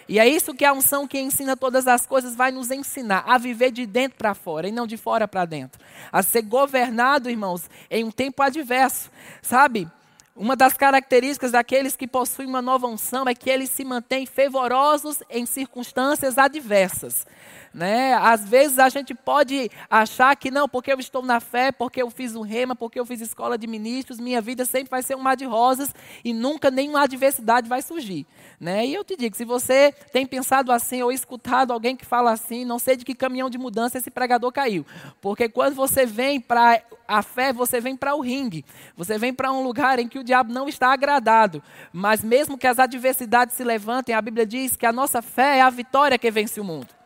E 0.09 0.19
é 0.19 0.29
isso 0.29 0.55
que 0.55 0.65
a 0.65 0.73
unção 0.73 1.07
que 1.07 1.21
ensina 1.21 1.57
todas 1.57 1.87
as 1.87 2.07
coisas 2.07 2.35
vai 2.35 2.51
nos 2.51 2.71
ensinar 2.71 3.25
a 3.27 3.39
viver 3.39 3.71
de 3.71 3.87
dentro 3.87 4.19
para 4.19 4.35
fora 4.35 4.69
e 4.69 4.73
não 4.73 4.87
de 4.87 4.97
fora 4.97 5.27
para 5.29 5.45
dentro. 5.45 5.81
A 6.11 6.23
ser 6.23 6.43
governado, 6.43 7.31
irmãos, 7.31 7.69
em 7.91 8.05
um 8.05 8.11
tempo 8.11 8.43
adverso. 8.43 9.11
Sabe? 9.41 9.89
Uma 10.35 10.57
das 10.57 10.73
características 10.73 11.53
daqueles 11.53 11.95
que 11.95 12.07
possuem 12.07 12.49
uma 12.49 12.63
nova 12.63 12.87
unção 12.87 13.29
é 13.29 13.35
que 13.35 13.51
eles 13.51 13.69
se 13.69 13.85
mantêm 13.85 14.25
fervorosos 14.25 15.23
em 15.29 15.45
circunstâncias 15.45 16.39
adversas. 16.39 17.27
Né? 17.75 18.13
Às 18.15 18.47
vezes 18.47 18.79
a 18.79 18.89
gente 18.89 19.15
pode 19.15 19.71
achar 19.89 20.37
que 20.37 20.51
não, 20.51 20.69
porque 20.69 20.93
eu 20.93 20.99
estou 20.99 21.23
na 21.23 21.41
fé, 21.41 21.73
porque 21.73 22.03
eu 22.03 22.11
fiz 22.11 22.35
o 22.35 22.43
rema, 22.43 22.77
porque 22.77 23.01
eu 23.01 23.07
fiz 23.07 23.21
escola 23.21 23.57
de 23.57 23.67
ministros, 23.67 24.21
minha 24.21 24.41
vida 24.43 24.65
sempre 24.65 24.91
vai 24.91 25.03
ser 25.03 25.17
um 25.17 25.21
mar 25.21 25.37
de 25.37 25.47
rosas 25.47 25.95
e 26.23 26.35
nunca 26.35 26.71
nenhuma 26.71 27.03
adversidade 27.03 27.69
vai 27.69 27.81
surgir. 27.81 28.27
Né? 28.61 28.87
E 28.87 28.95
eu 28.95 29.03
te 29.03 29.17
digo, 29.17 29.35
se 29.35 29.45
você 29.45 29.95
tem 30.13 30.27
pensado 30.27 30.71
assim 30.71 31.03
ou 31.03 31.11
escutado 31.11 31.73
alguém 31.73 31.97
que 31.97 32.05
fala 32.05 32.33
assim, 32.33 32.65
não 32.65 32.79
sei 32.79 32.97
de 32.97 33.05
que 33.05 33.15
caminhão 33.15 33.49
de 33.49 33.57
mudança 33.57 33.97
esse 33.97 34.11
pregador 34.11 34.53
caiu. 34.53 34.85
Porque 35.21 35.49
quando 35.49 35.75
você 35.75 36.05
vem 36.05 36.41
para 36.41 36.83
a 37.09 37.23
fé, 37.23 37.53
você 37.53 37.81
vem 37.81 37.97
para 37.97 38.15
o 38.15 38.21
ringue. 38.21 38.65
Você 38.97 39.19
vem 39.19 39.33
para 39.33 39.51
um 39.51 39.63
lugar 39.63 39.99
em 39.99 40.09
que 40.09 40.19
o 40.19 40.25
diabo 40.25 40.53
não 40.53 40.69
está 40.69 40.93
agradado. 40.93 41.63
Mas 41.93 42.23
mesmo 42.23 42.59
que 42.59 42.67
as 42.67 42.79
adversidades 42.79 43.57
se 43.57 43.65
levantem, 43.65 44.15
a 44.15 44.23
Bíblia 44.23 44.47
diz 44.47 44.77
que 44.77 44.87
a 44.87 44.93
nossa 44.93 45.23
fé 45.23 45.59
é 45.59 45.61
a 45.63 45.71
vitória 45.71 46.19
que 46.19 46.31
vence 46.31 46.61
o 46.61 46.65
mundo. 46.65 47.02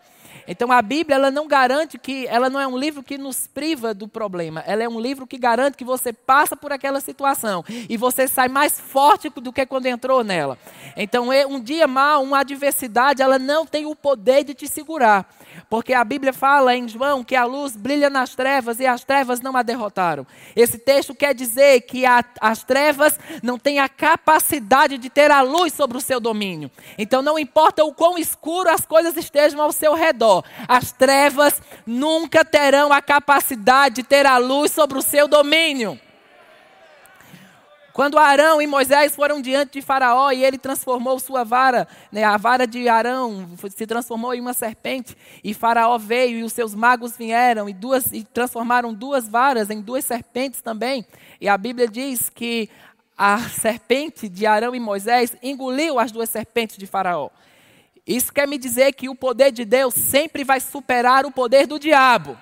Então 0.48 0.70
a 0.70 0.80
Bíblia 0.80 1.16
ela 1.16 1.30
não 1.30 1.46
garante 1.46 1.98
que 1.98 2.26
ela 2.28 2.48
não 2.48 2.60
é 2.60 2.66
um 2.66 2.76
livro 2.76 3.02
que 3.02 3.18
nos 3.18 3.46
priva 3.46 3.92
do 3.92 4.06
problema. 4.06 4.62
Ela 4.66 4.82
é 4.82 4.88
um 4.88 5.00
livro 5.00 5.26
que 5.26 5.38
garante 5.38 5.76
que 5.76 5.84
você 5.84 6.12
passa 6.12 6.56
por 6.56 6.72
aquela 6.72 7.00
situação 7.00 7.64
e 7.88 7.96
você 7.96 8.28
sai 8.28 8.48
mais 8.48 8.78
forte 8.78 9.28
do 9.28 9.52
que 9.52 9.66
quando 9.66 9.86
entrou 9.86 10.22
nela. 10.22 10.58
Então 10.96 11.28
um 11.48 11.60
dia 11.60 11.86
mal, 11.86 12.22
uma 12.22 12.40
adversidade, 12.40 13.22
ela 13.22 13.38
não 13.38 13.66
tem 13.66 13.86
o 13.86 13.94
poder 13.94 14.44
de 14.44 14.54
te 14.54 14.68
segurar. 14.68 15.28
Porque 15.68 15.92
a 15.92 16.04
Bíblia 16.04 16.32
fala 16.32 16.76
em 16.76 16.88
João 16.88 17.24
que 17.24 17.34
a 17.34 17.44
luz 17.44 17.76
brilha 17.76 18.10
nas 18.10 18.34
trevas 18.34 18.78
e 18.78 18.86
as 18.86 19.04
trevas 19.04 19.40
não 19.40 19.56
a 19.56 19.62
derrotaram. 19.62 20.26
Esse 20.54 20.78
texto 20.78 21.14
quer 21.14 21.34
dizer 21.34 21.80
que 21.82 22.04
a, 22.04 22.24
as 22.40 22.62
trevas 22.62 23.18
não 23.42 23.58
têm 23.58 23.78
a 23.78 23.88
capacidade 23.88 24.98
de 24.98 25.10
ter 25.10 25.30
a 25.30 25.42
luz 25.42 25.72
sobre 25.72 25.96
o 25.96 26.00
seu 26.00 26.20
domínio. 26.20 26.70
Então 26.98 27.22
não 27.22 27.38
importa 27.38 27.84
o 27.84 27.92
quão 27.92 28.18
escuro 28.18 28.68
as 28.68 28.84
coisas 28.84 29.16
estejam 29.16 29.60
ao 29.60 29.72
seu 29.72 29.94
redor, 29.94 30.35
as 30.66 30.92
trevas 30.92 31.60
nunca 31.86 32.44
terão 32.44 32.92
a 32.92 33.00
capacidade 33.00 33.96
de 33.96 34.02
ter 34.02 34.26
a 34.26 34.38
luz 34.38 34.72
sobre 34.72 34.98
o 34.98 35.02
seu 35.02 35.28
domínio. 35.28 35.98
Quando 37.96 38.18
Arão 38.18 38.60
e 38.60 38.66
Moisés 38.66 39.16
foram 39.16 39.40
diante 39.40 39.72
de 39.72 39.80
Faraó 39.80 40.30
e 40.30 40.44
ele 40.44 40.58
transformou 40.58 41.18
sua 41.18 41.44
vara, 41.44 41.88
né, 42.12 42.24
a 42.24 42.36
vara 42.36 42.66
de 42.66 42.90
Arão 42.90 43.48
se 43.74 43.86
transformou 43.86 44.34
em 44.34 44.40
uma 44.42 44.52
serpente, 44.52 45.16
e 45.42 45.54
Faraó 45.54 45.96
veio 45.96 46.40
e 46.40 46.42
os 46.42 46.52
seus 46.52 46.74
magos 46.74 47.16
vieram 47.16 47.70
e, 47.70 47.72
duas, 47.72 48.12
e 48.12 48.22
transformaram 48.22 48.92
duas 48.92 49.26
varas 49.26 49.70
em 49.70 49.80
duas 49.80 50.04
serpentes 50.04 50.60
também. 50.60 51.06
E 51.40 51.48
a 51.48 51.56
Bíblia 51.56 51.88
diz 51.88 52.28
que 52.28 52.68
a 53.16 53.38
serpente 53.48 54.28
de 54.28 54.44
Arão 54.44 54.74
e 54.74 54.78
Moisés 54.78 55.34
engoliu 55.42 55.98
as 55.98 56.12
duas 56.12 56.28
serpentes 56.28 56.76
de 56.76 56.86
Faraó. 56.86 57.30
Isso 58.06 58.32
quer 58.32 58.46
me 58.46 58.56
dizer 58.56 58.92
que 58.92 59.08
o 59.08 59.16
poder 59.16 59.50
de 59.50 59.64
Deus 59.64 59.92
sempre 59.92 60.44
vai 60.44 60.60
superar 60.60 61.26
o 61.26 61.32
poder 61.32 61.66
do 61.66 61.78
diabo. 61.78 62.38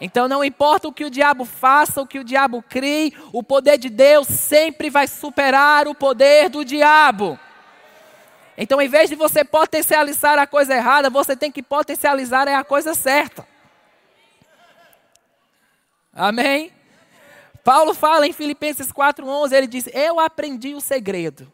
Então 0.00 0.28
não 0.28 0.44
importa 0.44 0.86
o 0.86 0.92
que 0.92 1.04
o 1.04 1.10
diabo 1.10 1.44
faça, 1.44 2.02
o 2.02 2.06
que 2.06 2.18
o 2.18 2.24
diabo 2.24 2.62
crie, 2.62 3.16
o 3.32 3.42
poder 3.42 3.78
de 3.78 3.88
Deus 3.88 4.28
sempre 4.28 4.90
vai 4.90 5.08
superar 5.08 5.88
o 5.88 5.94
poder 5.94 6.50
do 6.50 6.64
diabo. 6.64 7.38
Então, 8.60 8.82
em 8.82 8.88
vez 8.88 9.08
de 9.08 9.14
você 9.14 9.44
potencializar 9.44 10.36
a 10.36 10.44
coisa 10.44 10.74
errada, 10.74 11.08
você 11.08 11.36
tem 11.36 11.50
que 11.50 11.62
potencializar 11.62 12.48
a 12.48 12.64
coisa 12.64 12.92
certa. 12.92 13.46
Amém? 16.12 16.72
Paulo 17.62 17.94
fala 17.94 18.26
em 18.26 18.32
Filipenses 18.32 18.90
4:11, 18.92 19.52
ele 19.54 19.68
diz: 19.68 19.88
"Eu 19.94 20.18
aprendi 20.18 20.74
o 20.74 20.80
segredo 20.80 21.52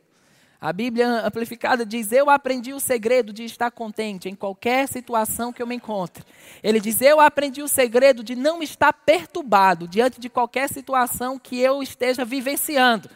a 0.64 0.72
Bíblia 0.72 1.26
amplificada 1.26 1.84
diz: 1.84 2.10
Eu 2.10 2.30
aprendi 2.30 2.72
o 2.72 2.80
segredo 2.80 3.34
de 3.34 3.44
estar 3.44 3.70
contente 3.70 4.30
em 4.30 4.34
qualquer 4.34 4.88
situação 4.88 5.52
que 5.52 5.60
eu 5.60 5.66
me 5.66 5.74
encontre. 5.74 6.24
Ele 6.62 6.80
diz: 6.80 7.02
Eu 7.02 7.20
aprendi 7.20 7.62
o 7.62 7.68
segredo 7.68 8.24
de 8.24 8.34
não 8.34 8.62
estar 8.62 8.90
perturbado 8.90 9.86
diante 9.86 10.18
de 10.18 10.30
qualquer 10.30 10.70
situação 10.70 11.38
que 11.38 11.60
eu 11.60 11.82
esteja 11.82 12.24
vivenciando. 12.24 13.10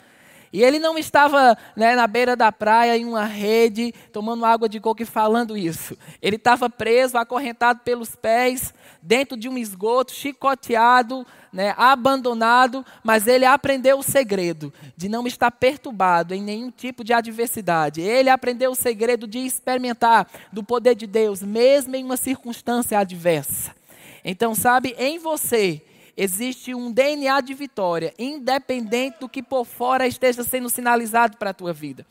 E 0.52 0.62
ele 0.62 0.78
não 0.78 0.96
estava 0.96 1.56
né, 1.76 1.94
na 1.94 2.06
beira 2.06 2.34
da 2.34 2.50
praia, 2.50 2.96
em 2.96 3.04
uma 3.04 3.24
rede, 3.24 3.92
tomando 4.12 4.44
água 4.44 4.68
de 4.68 4.80
coco 4.80 5.02
e 5.02 5.06
falando 5.06 5.56
isso. 5.56 5.96
Ele 6.22 6.36
estava 6.36 6.70
preso, 6.70 7.18
acorrentado 7.18 7.80
pelos 7.84 8.14
pés, 8.14 8.72
dentro 9.02 9.36
de 9.36 9.48
um 9.48 9.58
esgoto, 9.58 10.12
chicoteado, 10.12 11.26
né, 11.52 11.74
abandonado, 11.76 12.84
mas 13.02 13.26
ele 13.26 13.44
aprendeu 13.44 13.98
o 13.98 14.02
segredo 14.02 14.72
de 14.96 15.08
não 15.08 15.26
estar 15.26 15.50
perturbado 15.50 16.34
em 16.34 16.42
nenhum 16.42 16.70
tipo 16.70 17.02
de 17.04 17.12
adversidade. 17.12 18.00
Ele 18.00 18.30
aprendeu 18.30 18.70
o 18.70 18.76
segredo 18.76 19.26
de 19.26 19.38
experimentar 19.38 20.28
do 20.52 20.62
poder 20.62 20.94
de 20.94 21.06
Deus, 21.06 21.42
mesmo 21.42 21.96
em 21.96 22.04
uma 22.04 22.16
circunstância 22.16 22.98
adversa. 22.98 23.74
Então, 24.24 24.54
sabe, 24.54 24.94
em 24.98 25.18
você 25.18 25.82
existe 26.18 26.74
um 26.74 26.90
DNA 26.90 27.40
de 27.40 27.54
vitória, 27.54 28.12
independente 28.18 29.20
do 29.20 29.28
que 29.28 29.40
por 29.40 29.64
fora 29.64 30.04
esteja 30.04 30.42
sendo 30.42 30.68
sinalizado 30.68 31.36
para 31.36 31.50
a 31.50 31.54
tua 31.54 31.72
vida. 31.72 32.04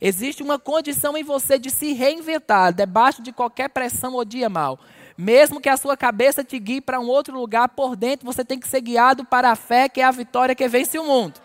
Existe 0.00 0.42
uma 0.42 0.58
condição 0.58 1.14
em 1.14 1.22
você 1.22 1.58
de 1.58 1.70
se 1.70 1.92
reinventar 1.92 2.72
debaixo 2.72 3.20
de 3.20 3.32
qualquer 3.32 3.68
pressão 3.68 4.14
ou 4.14 4.24
dia 4.24 4.48
mal. 4.48 4.80
Mesmo 5.14 5.60
que 5.60 5.68
a 5.68 5.76
sua 5.76 5.94
cabeça 5.94 6.42
te 6.42 6.58
guie 6.58 6.80
para 6.80 6.98
um 6.98 7.06
outro 7.06 7.38
lugar, 7.38 7.68
por 7.68 7.94
dentro 7.94 8.24
você 8.24 8.42
tem 8.42 8.58
que 8.58 8.66
ser 8.66 8.80
guiado 8.80 9.26
para 9.26 9.50
a 9.50 9.56
fé, 9.56 9.90
que 9.90 10.00
é 10.00 10.04
a 10.04 10.10
vitória 10.10 10.54
que 10.54 10.66
vence 10.66 10.98
o 10.98 11.04
mundo. 11.04 11.38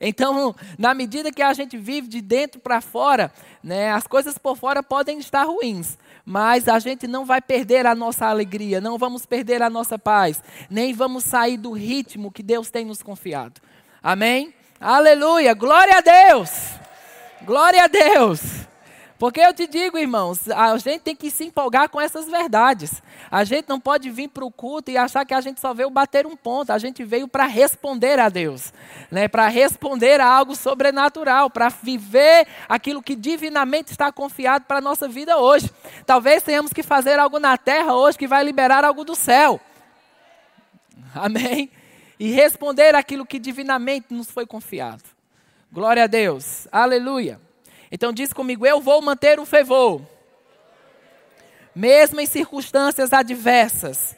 Então, 0.00 0.54
na 0.78 0.94
medida 0.94 1.32
que 1.32 1.42
a 1.42 1.52
gente 1.52 1.76
vive 1.76 2.06
de 2.06 2.20
dentro 2.20 2.60
para 2.60 2.80
fora, 2.80 3.32
né, 3.62 3.90
as 3.90 4.06
coisas 4.06 4.38
por 4.38 4.56
fora 4.56 4.80
podem 4.80 5.18
estar 5.18 5.42
ruins, 5.42 5.98
mas 6.24 6.68
a 6.68 6.78
gente 6.78 7.06
não 7.06 7.24
vai 7.24 7.40
perder 7.40 7.86
a 7.86 7.94
nossa 7.94 8.26
alegria, 8.26 8.80
não 8.80 8.96
vamos 8.96 9.26
perder 9.26 9.62
a 9.62 9.68
nossa 9.68 9.98
paz, 9.98 10.42
nem 10.70 10.92
vamos 10.92 11.24
sair 11.24 11.56
do 11.56 11.72
ritmo 11.72 12.32
que 12.32 12.42
Deus 12.42 12.70
tem 12.70 12.84
nos 12.84 13.02
confiado. 13.02 13.60
Amém? 14.02 14.54
Aleluia! 14.80 15.54
Glória 15.54 15.98
a 15.98 16.00
Deus! 16.00 16.50
Glória 17.42 17.84
a 17.84 17.86
Deus! 17.88 18.63
Porque 19.24 19.40
eu 19.40 19.54
te 19.54 19.66
digo, 19.66 19.96
irmãos, 19.96 20.50
a 20.50 20.76
gente 20.76 21.00
tem 21.00 21.16
que 21.16 21.30
se 21.30 21.44
empolgar 21.44 21.88
com 21.88 21.98
essas 21.98 22.28
verdades. 22.28 23.02
A 23.30 23.42
gente 23.42 23.66
não 23.66 23.80
pode 23.80 24.10
vir 24.10 24.28
para 24.28 24.44
o 24.44 24.50
culto 24.50 24.90
e 24.90 24.98
achar 24.98 25.24
que 25.24 25.32
a 25.32 25.40
gente 25.40 25.62
só 25.62 25.72
veio 25.72 25.88
bater 25.88 26.26
um 26.26 26.36
ponto. 26.36 26.70
A 26.70 26.76
gente 26.76 27.02
veio 27.02 27.26
para 27.26 27.46
responder 27.46 28.18
a 28.18 28.28
Deus, 28.28 28.70
né? 29.10 29.26
para 29.26 29.48
responder 29.48 30.20
a 30.20 30.26
algo 30.26 30.54
sobrenatural, 30.54 31.48
para 31.48 31.70
viver 31.70 32.46
aquilo 32.68 33.02
que 33.02 33.16
divinamente 33.16 33.92
está 33.92 34.12
confiado 34.12 34.66
para 34.66 34.76
a 34.76 34.82
nossa 34.82 35.08
vida 35.08 35.38
hoje. 35.38 35.70
Talvez 36.04 36.42
tenhamos 36.42 36.74
que 36.74 36.82
fazer 36.82 37.18
algo 37.18 37.38
na 37.38 37.56
terra 37.56 37.94
hoje 37.94 38.18
que 38.18 38.28
vai 38.28 38.44
liberar 38.44 38.84
algo 38.84 39.06
do 39.06 39.14
céu. 39.14 39.58
Amém? 41.14 41.70
E 42.20 42.30
responder 42.30 42.94
aquilo 42.94 43.24
que 43.24 43.38
divinamente 43.38 44.08
nos 44.10 44.30
foi 44.30 44.44
confiado. 44.44 45.02
Glória 45.72 46.04
a 46.04 46.06
Deus. 46.06 46.68
Aleluia. 46.70 47.43
Então 47.94 48.12
diz 48.12 48.32
comigo: 48.32 48.66
eu 48.66 48.80
vou 48.80 49.00
manter 49.00 49.38
o 49.38 49.46
fervor, 49.46 50.02
mesmo 51.72 52.20
em 52.20 52.26
circunstâncias 52.26 53.12
adversas. 53.12 54.16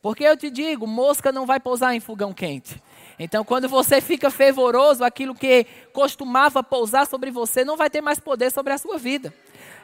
Porque 0.00 0.24
eu 0.24 0.38
te 0.38 0.48
digo, 0.48 0.86
mosca 0.86 1.30
não 1.30 1.44
vai 1.44 1.60
pousar 1.60 1.94
em 1.94 2.00
fogão 2.00 2.32
quente. 2.32 2.82
Então, 3.18 3.44
quando 3.44 3.68
você 3.68 4.00
fica 4.00 4.30
fervoroso, 4.30 5.04
aquilo 5.04 5.34
que 5.34 5.66
costumava 5.92 6.62
pousar 6.62 7.06
sobre 7.06 7.30
você 7.30 7.62
não 7.62 7.76
vai 7.76 7.90
ter 7.90 8.00
mais 8.00 8.18
poder 8.18 8.50
sobre 8.50 8.72
a 8.72 8.78
sua 8.78 8.96
vida. 8.96 9.30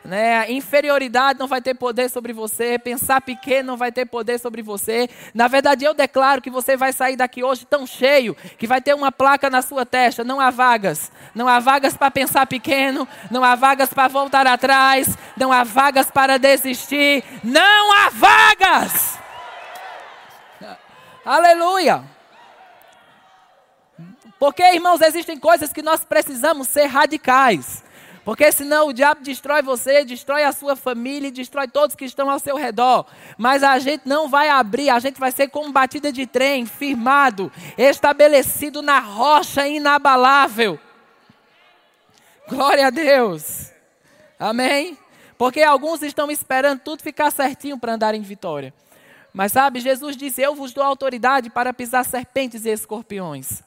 Né? 0.06 0.50
Inferioridade 0.52 1.36
não 1.38 1.48
vai 1.48 1.60
ter 1.60 1.74
poder 1.74 2.08
sobre 2.08 2.32
você, 2.32 2.78
pensar 2.78 3.20
pequeno 3.20 3.72
não 3.72 3.76
vai 3.76 3.90
ter 3.90 4.06
poder 4.06 4.38
sobre 4.38 4.62
você. 4.62 5.10
Na 5.34 5.48
verdade, 5.48 5.84
eu 5.84 5.92
declaro 5.92 6.40
que 6.40 6.48
você 6.48 6.76
vai 6.76 6.92
sair 6.92 7.16
daqui 7.16 7.42
hoje 7.42 7.66
tão 7.66 7.84
cheio 7.86 8.36
que 8.56 8.68
vai 8.68 8.80
ter 8.80 8.94
uma 8.94 9.10
placa 9.10 9.50
na 9.50 9.62
sua 9.62 9.84
testa. 9.84 10.22
Não 10.22 10.40
há 10.40 10.50
vagas. 10.50 11.10
Não 11.34 11.48
há 11.48 11.58
vagas 11.58 11.96
para 11.96 12.10
pensar 12.10 12.46
pequeno, 12.46 13.06
não 13.30 13.42
há 13.42 13.56
vagas 13.56 13.92
para 13.92 14.06
voltar 14.06 14.46
atrás, 14.46 15.18
não 15.36 15.52
há 15.52 15.64
vagas 15.64 16.10
para 16.10 16.38
desistir. 16.38 17.24
Não 17.42 17.92
há 17.92 18.08
vagas! 18.10 19.18
Aleluia! 21.24 22.04
Porque, 24.38 24.62
irmãos, 24.62 25.00
existem 25.00 25.38
coisas 25.38 25.72
que 25.72 25.82
nós 25.82 26.04
precisamos 26.04 26.68
ser 26.68 26.86
radicais. 26.86 27.82
Porque 28.26 28.50
senão 28.50 28.88
o 28.88 28.92
diabo 28.92 29.20
destrói 29.22 29.62
você, 29.62 30.04
destrói 30.04 30.42
a 30.42 30.50
sua 30.50 30.74
família 30.74 31.30
destrói 31.30 31.68
todos 31.68 31.94
que 31.94 32.04
estão 32.04 32.28
ao 32.28 32.40
seu 32.40 32.56
redor. 32.56 33.06
Mas 33.38 33.62
a 33.62 33.78
gente 33.78 34.02
não 34.04 34.28
vai 34.28 34.48
abrir, 34.48 34.90
a 34.90 34.98
gente 34.98 35.20
vai 35.20 35.30
ser 35.30 35.46
como 35.46 35.72
batida 35.72 36.10
de 36.10 36.26
trem, 36.26 36.66
firmado, 36.66 37.52
estabelecido 37.78 38.82
na 38.82 38.98
rocha 38.98 39.68
inabalável. 39.68 40.76
Glória 42.48 42.88
a 42.88 42.90
Deus. 42.90 43.70
Amém? 44.40 44.98
Porque 45.38 45.62
alguns 45.62 46.02
estão 46.02 46.28
esperando 46.28 46.80
tudo 46.80 47.04
ficar 47.04 47.30
certinho 47.30 47.78
para 47.78 47.94
andar 47.94 48.12
em 48.12 48.22
vitória. 48.22 48.74
Mas 49.32 49.52
sabe, 49.52 49.78
Jesus 49.78 50.16
disse: 50.16 50.42
Eu 50.42 50.52
vos 50.52 50.72
dou 50.72 50.82
autoridade 50.82 51.48
para 51.48 51.72
pisar 51.72 52.04
serpentes 52.04 52.64
e 52.64 52.70
escorpiões. 52.70 53.62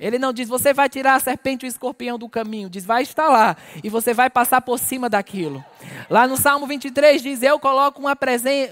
Ele 0.00 0.18
não 0.18 0.32
diz, 0.32 0.48
você 0.48 0.72
vai 0.72 0.88
tirar 0.88 1.14
a 1.14 1.20
serpente 1.20 1.66
e 1.66 1.68
o 1.68 1.68
escorpião 1.68 2.18
do 2.18 2.28
caminho. 2.28 2.70
Diz, 2.70 2.86
vai 2.86 3.02
estar 3.02 3.28
lá. 3.28 3.54
E 3.84 3.90
você 3.90 4.14
vai 4.14 4.30
passar 4.30 4.62
por 4.62 4.78
cima 4.78 5.10
daquilo. 5.10 5.62
Lá 6.08 6.26
no 6.26 6.38
Salmo 6.38 6.66
23 6.66 7.20
diz, 7.20 7.42
eu 7.42 7.58
coloco 7.58 8.00
uma, 8.00 8.16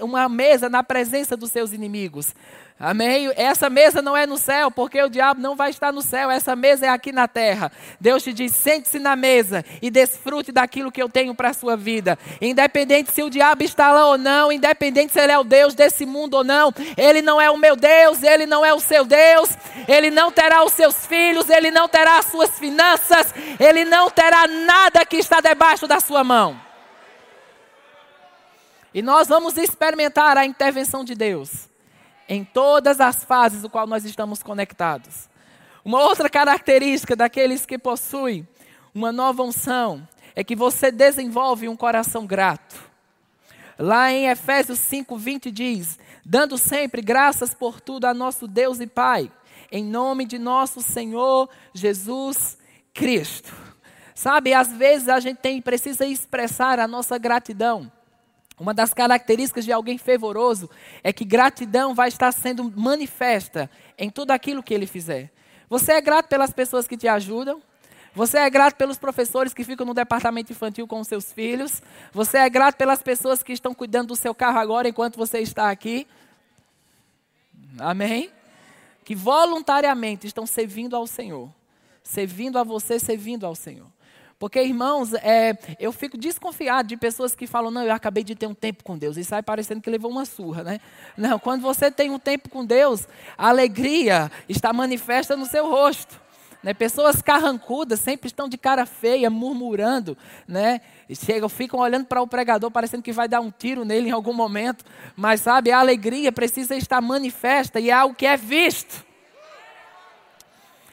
uma 0.01 0.27
mesa 0.27 0.67
na 0.67 0.83
presença 0.83 1.37
dos 1.37 1.51
seus 1.51 1.71
inimigos. 1.71 2.33
Amém? 2.81 3.29
Essa 3.35 3.69
mesa 3.69 4.01
não 4.01 4.15
é 4.15 4.25
no 4.25 4.37
céu, 4.37 4.71
porque 4.71 5.03
o 5.03 5.09
diabo 5.09 5.41
não 5.41 5.53
vai 5.53 5.69
estar 5.69 5.91
no 5.91 6.01
céu, 6.01 6.31
essa 6.31 6.55
mesa 6.55 6.85
é 6.85 6.89
aqui 6.89 7.11
na 7.11 7.27
terra. 7.27 7.69
Deus 7.99 8.23
te 8.23 8.31
diz: 8.31 8.55
sente-se 8.55 8.99
na 8.99 9.17
mesa 9.17 9.65
e 9.81 9.91
desfrute 9.91 10.49
daquilo 10.53 10.89
que 10.89 11.03
eu 11.03 11.09
tenho 11.09 11.35
para 11.35 11.49
a 11.49 11.53
sua 11.53 11.75
vida. 11.75 12.17
Independente 12.39 13.11
se 13.11 13.21
o 13.21 13.29
diabo 13.29 13.63
está 13.63 13.91
lá 13.91 14.05
ou 14.07 14.17
não, 14.17 14.49
independente 14.49 15.11
se 15.11 15.19
ele 15.19 15.33
é 15.33 15.37
o 15.37 15.43
Deus 15.43 15.73
desse 15.73 16.05
mundo 16.05 16.35
ou 16.35 16.43
não, 16.45 16.73
ele 16.95 17.21
não 17.21 17.41
é 17.41 17.51
o 17.51 17.57
meu 17.57 17.75
Deus, 17.75 18.23
ele 18.23 18.45
não 18.45 18.65
é 18.65 18.73
o 18.73 18.79
seu 18.79 19.03
Deus, 19.03 19.49
ele 19.85 20.09
não 20.09 20.31
terá 20.31 20.63
os 20.63 20.71
seus 20.71 21.05
filhos, 21.05 21.49
ele 21.49 21.71
não 21.71 21.89
terá 21.89 22.19
as 22.19 22.27
suas 22.27 22.57
finanças, 22.57 23.33
ele 23.59 23.83
não 23.83 24.09
terá 24.09 24.47
nada 24.47 25.05
que 25.05 25.17
está 25.17 25.41
debaixo 25.41 25.85
da 25.85 25.99
sua 25.99 26.23
mão. 26.23 26.57
E 28.93 29.01
nós 29.01 29.27
vamos 29.27 29.57
experimentar 29.57 30.37
a 30.37 30.45
intervenção 30.45 31.03
de 31.03 31.13
Deus 31.13 31.68
em 32.29 32.43
todas 32.43 33.01
as 33.01 33.23
fases 33.23 33.63
do 33.63 33.69
qual 33.69 33.87
nós 33.87 34.05
estamos 34.05 34.43
conectados. 34.43 35.27
Uma 35.83 36.03
outra 36.03 36.29
característica 36.29 37.15
daqueles 37.15 37.65
que 37.65 37.79
possuem 37.79 38.47
uma 38.93 39.11
nova 39.11 39.41
unção 39.41 40.07
é 40.35 40.43
que 40.43 40.55
você 40.55 40.91
desenvolve 40.91 41.67
um 41.67 41.75
coração 41.75 42.27
grato. 42.27 42.87
Lá 43.79 44.11
em 44.11 44.27
Efésios 44.27 44.77
5, 44.77 45.17
20 45.17 45.49
diz: 45.49 45.97
dando 46.23 46.57
sempre 46.57 47.01
graças 47.01 47.55
por 47.55 47.81
tudo 47.81 48.05
a 48.05 48.13
nosso 48.13 48.47
Deus 48.47 48.79
e 48.79 48.85
Pai, 48.85 49.31
em 49.71 49.83
nome 49.83 50.25
de 50.25 50.37
nosso 50.37 50.81
Senhor 50.81 51.49
Jesus 51.73 52.57
Cristo. 52.93 53.55
Sabe, 54.13 54.53
às 54.53 54.71
vezes 54.71 55.09
a 55.09 55.19
gente 55.19 55.37
tem, 55.37 55.61
precisa 55.61 56.05
expressar 56.05 56.77
a 56.77 56.87
nossa 56.87 57.17
gratidão 57.17 57.91
uma 58.59 58.73
das 58.73 58.93
características 58.93 59.63
de 59.63 59.71
alguém 59.71 59.97
fervoroso 59.97 60.69
é 61.03 61.13
que 61.13 61.23
gratidão 61.23 61.95
vai 61.95 62.09
estar 62.09 62.31
sendo 62.31 62.71
manifesta 62.75 63.69
em 63.97 64.09
tudo 64.09 64.31
aquilo 64.31 64.61
que 64.61 64.73
ele 64.73 64.85
fizer. 64.85 65.31
Você 65.69 65.93
é 65.93 66.01
grato 66.01 66.27
pelas 66.27 66.51
pessoas 66.51 66.87
que 66.87 66.97
te 66.97 67.07
ajudam? 67.07 67.61
Você 68.13 68.37
é 68.37 68.49
grato 68.49 68.75
pelos 68.75 68.97
professores 68.97 69.53
que 69.53 69.63
ficam 69.63 69.85
no 69.85 69.93
departamento 69.93 70.51
infantil 70.51 70.87
com 70.87 70.99
os 70.99 71.07
seus 71.07 71.31
filhos? 71.31 71.81
Você 72.11 72.37
é 72.37 72.49
grato 72.49 72.75
pelas 72.75 73.01
pessoas 73.01 73.41
que 73.41 73.53
estão 73.53 73.73
cuidando 73.73 74.07
do 74.09 74.15
seu 74.15 74.35
carro 74.35 74.59
agora 74.59 74.89
enquanto 74.89 75.15
você 75.15 75.39
está 75.39 75.69
aqui? 75.69 76.07
Amém? 77.77 78.29
Que 79.05 79.15
voluntariamente 79.15 80.27
estão 80.27 80.45
servindo 80.45 80.95
ao 80.95 81.07
Senhor. 81.07 81.49
Servindo 82.03 82.57
a 82.57 82.63
você, 82.63 82.99
servindo 82.99 83.45
ao 83.45 83.55
Senhor. 83.55 83.87
Porque, 84.39 84.63
irmãos, 84.63 85.13
é, 85.15 85.57
eu 85.77 85.91
fico 85.91 86.17
desconfiado 86.17 86.87
de 86.87 86.95
pessoas 86.95 87.35
que 87.35 87.45
falam, 87.45 87.69
não, 87.69 87.83
eu 87.83 87.91
acabei 87.91 88.23
de 88.23 88.35
ter 88.35 88.47
um 88.47 88.53
tempo 88.53 88.85
com 88.85 88.97
Deus. 88.97 89.17
E 89.17 89.23
sai 89.25 89.43
parecendo 89.43 89.81
que 89.81 89.89
levou 89.89 90.09
uma 90.09 90.23
surra, 90.23 90.63
né? 90.63 90.79
Não, 91.17 91.37
quando 91.37 91.61
você 91.61 91.91
tem 91.91 92.09
um 92.09 92.17
tempo 92.17 92.47
com 92.47 92.63
Deus, 92.63 93.05
a 93.37 93.49
alegria 93.49 94.31
está 94.47 94.71
manifesta 94.71 95.35
no 95.35 95.45
seu 95.45 95.69
rosto. 95.69 96.21
Né? 96.63 96.73
Pessoas 96.73 97.21
carrancudas 97.21 97.99
sempre 97.99 98.27
estão 98.27 98.47
de 98.47 98.57
cara 98.57 98.85
feia, 98.85 99.29
murmurando, 99.29 100.17
né? 100.47 100.79
Chegam, 101.13 101.49
ficam 101.49 101.81
olhando 101.81 102.05
para 102.05 102.21
o 102.21 102.27
pregador, 102.27 102.71
parecendo 102.71 103.03
que 103.03 103.11
vai 103.11 103.27
dar 103.27 103.41
um 103.41 103.51
tiro 103.51 103.83
nele 103.83 104.07
em 104.07 104.13
algum 104.13 104.33
momento. 104.33 104.85
Mas 105.17 105.41
sabe, 105.41 105.69
a 105.69 105.79
alegria 105.79 106.31
precisa 106.31 106.77
estar 106.77 107.01
manifesta 107.01 107.77
e 107.77 107.89
é 107.89 107.93
algo 107.93 108.15
que 108.15 108.25
é 108.25 108.37
visto. 108.37 109.05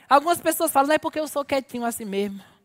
Algumas 0.09 0.41
pessoas 0.41 0.73
falam, 0.73 0.89
não 0.89 0.95
é 0.97 0.99
porque 0.99 1.21
eu 1.21 1.29
sou 1.29 1.45
quietinho 1.45 1.85
assim 1.85 2.05
mesmo. 2.05 2.56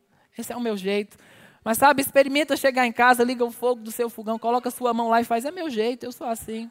Esse 0.41 0.51
é 0.51 0.55
o 0.55 0.62
meu 0.62 0.75
jeito. 0.75 1.17
Mas 1.63 1.77
sabe, 1.77 2.01
experimenta 2.01 2.57
chegar 2.57 2.86
em 2.86 2.91
casa, 2.91 3.24
liga 3.24 3.45
o 3.45 3.51
fogo 3.51 3.81
do 3.81 3.91
seu 3.91 4.10
fogão, 4.10 4.39
coloca 4.39 4.71
sua 4.71 4.93
mão 4.93 5.10
lá 5.10 5.21
e 5.21 5.24
faz, 5.24 5.45
é 5.45 5.51
meu 5.51 5.69
jeito, 5.69 6.05
eu 6.05 6.12
sou 6.12 6.27
assim. 6.27 6.69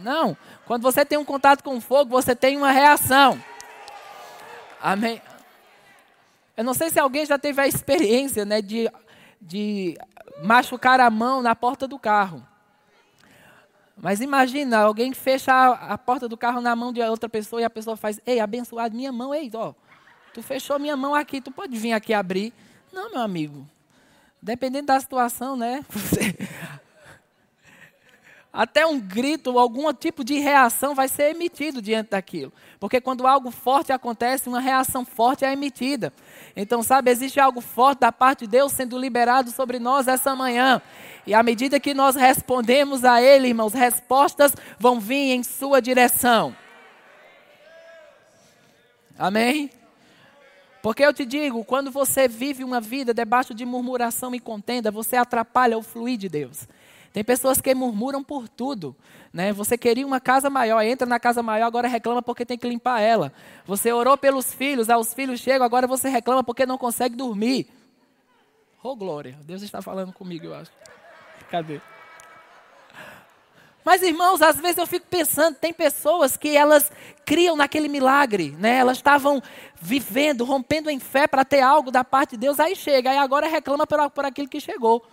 Não. 0.00 0.36
Quando 0.66 0.82
você 0.82 1.04
tem 1.04 1.18
um 1.18 1.24
contato 1.24 1.62
com 1.62 1.76
o 1.76 1.80
fogo, 1.80 2.10
você 2.10 2.34
tem 2.34 2.56
uma 2.56 2.70
reação. 2.70 3.42
Amém. 4.80 5.20
Eu 6.56 6.64
não 6.64 6.72
sei 6.72 6.88
se 6.88 6.98
alguém 6.98 7.26
já 7.26 7.38
teve 7.38 7.60
a 7.60 7.66
experiência 7.66 8.44
né, 8.44 8.62
de, 8.62 8.90
de 9.40 9.98
machucar 10.42 11.00
a 11.00 11.10
mão 11.10 11.42
na 11.42 11.54
porta 11.54 11.86
do 11.86 11.98
carro. 11.98 12.46
Mas 13.96 14.20
imagina, 14.20 14.78
alguém 14.78 15.12
fecha 15.12 15.52
a, 15.52 15.94
a 15.94 15.98
porta 15.98 16.28
do 16.28 16.36
carro 16.36 16.60
na 16.60 16.74
mão 16.76 16.92
de 16.92 17.00
outra 17.02 17.28
pessoa 17.28 17.60
e 17.60 17.64
a 17.64 17.70
pessoa 17.70 17.96
faz, 17.96 18.20
ei, 18.26 18.40
abençoado 18.40 18.94
minha 18.94 19.12
mão, 19.12 19.34
ei, 19.34 19.50
ó, 19.54 19.74
Tu 20.36 20.42
fechou 20.42 20.78
minha 20.78 20.98
mão 20.98 21.14
aqui, 21.14 21.40
tu 21.40 21.50
pode 21.50 21.78
vir 21.78 21.94
aqui 21.94 22.12
abrir. 22.12 22.52
Não, 22.92 23.10
meu 23.10 23.22
amigo. 23.22 23.66
Dependendo 24.42 24.88
da 24.88 25.00
situação, 25.00 25.56
né? 25.56 25.82
Você... 25.88 26.36
Até 28.52 28.84
um 28.84 29.00
grito, 29.00 29.58
algum 29.58 29.90
tipo 29.94 30.22
de 30.22 30.34
reação 30.38 30.94
vai 30.94 31.08
ser 31.08 31.30
emitido 31.30 31.80
diante 31.80 32.10
daquilo. 32.10 32.52
Porque 32.78 33.00
quando 33.00 33.26
algo 33.26 33.50
forte 33.50 33.92
acontece, 33.92 34.46
uma 34.46 34.60
reação 34.60 35.06
forte 35.06 35.42
é 35.42 35.50
emitida. 35.50 36.12
Então, 36.54 36.82
sabe, 36.82 37.10
existe 37.10 37.40
algo 37.40 37.62
forte 37.62 38.00
da 38.00 38.12
parte 38.12 38.40
de 38.40 38.48
Deus 38.48 38.72
sendo 38.72 38.98
liberado 38.98 39.50
sobre 39.50 39.78
nós 39.78 40.06
essa 40.06 40.36
manhã. 40.36 40.82
E 41.26 41.32
à 41.32 41.42
medida 41.42 41.80
que 41.80 41.94
nós 41.94 42.14
respondemos 42.14 43.06
a 43.06 43.22
Ele, 43.22 43.48
irmãos, 43.48 43.72
respostas 43.72 44.54
vão 44.78 45.00
vir 45.00 45.32
em 45.32 45.42
sua 45.42 45.80
direção. 45.80 46.54
Amém? 49.18 49.70
Porque 50.86 51.04
eu 51.04 51.12
te 51.12 51.26
digo, 51.26 51.64
quando 51.64 51.90
você 51.90 52.28
vive 52.28 52.62
uma 52.62 52.80
vida 52.80 53.12
debaixo 53.12 53.52
de 53.52 53.64
murmuração 53.64 54.32
e 54.36 54.38
contenda, 54.38 54.88
você 54.88 55.16
atrapalha 55.16 55.76
o 55.76 55.82
fluir 55.82 56.16
de 56.16 56.28
Deus. 56.28 56.68
Tem 57.12 57.24
pessoas 57.24 57.60
que 57.60 57.74
murmuram 57.74 58.22
por 58.22 58.48
tudo. 58.48 58.94
Né? 59.32 59.52
Você 59.52 59.76
queria 59.76 60.06
uma 60.06 60.20
casa 60.20 60.48
maior, 60.48 60.80
entra 60.82 61.04
na 61.04 61.18
casa 61.18 61.42
maior, 61.42 61.66
agora 61.66 61.88
reclama 61.88 62.22
porque 62.22 62.46
tem 62.46 62.56
que 62.56 62.68
limpar 62.68 63.00
ela. 63.00 63.32
Você 63.66 63.92
orou 63.92 64.16
pelos 64.16 64.54
filhos, 64.54 64.86
os 64.88 65.12
filhos 65.12 65.40
chegam, 65.40 65.66
agora 65.66 65.88
você 65.88 66.08
reclama 66.08 66.44
porque 66.44 66.64
não 66.64 66.78
consegue 66.78 67.16
dormir. 67.16 67.66
Oh, 68.80 68.94
glória. 68.94 69.36
Deus 69.42 69.62
está 69.62 69.82
falando 69.82 70.12
comigo, 70.12 70.46
eu 70.46 70.54
acho. 70.54 70.70
Cadê? 71.50 71.80
Mas, 73.86 74.02
irmãos, 74.02 74.42
às 74.42 74.56
vezes 74.56 74.78
eu 74.78 74.86
fico 74.86 75.06
pensando, 75.08 75.54
tem 75.54 75.72
pessoas 75.72 76.36
que 76.36 76.56
elas 76.56 76.90
criam 77.24 77.54
naquele 77.54 77.86
milagre, 77.86 78.52
né? 78.58 78.78
Elas 78.78 78.96
estavam 78.96 79.40
vivendo, 79.80 80.44
rompendo 80.44 80.90
em 80.90 80.98
fé 80.98 81.28
para 81.28 81.44
ter 81.44 81.60
algo 81.60 81.92
da 81.92 82.02
parte 82.02 82.30
de 82.30 82.38
Deus, 82.38 82.58
aí 82.58 82.74
chega, 82.74 83.12
aí 83.12 83.16
agora 83.16 83.46
reclama 83.46 83.86
por, 83.86 84.10
por 84.10 84.24
aquilo 84.24 84.48
que 84.48 84.58
chegou. 84.58 85.06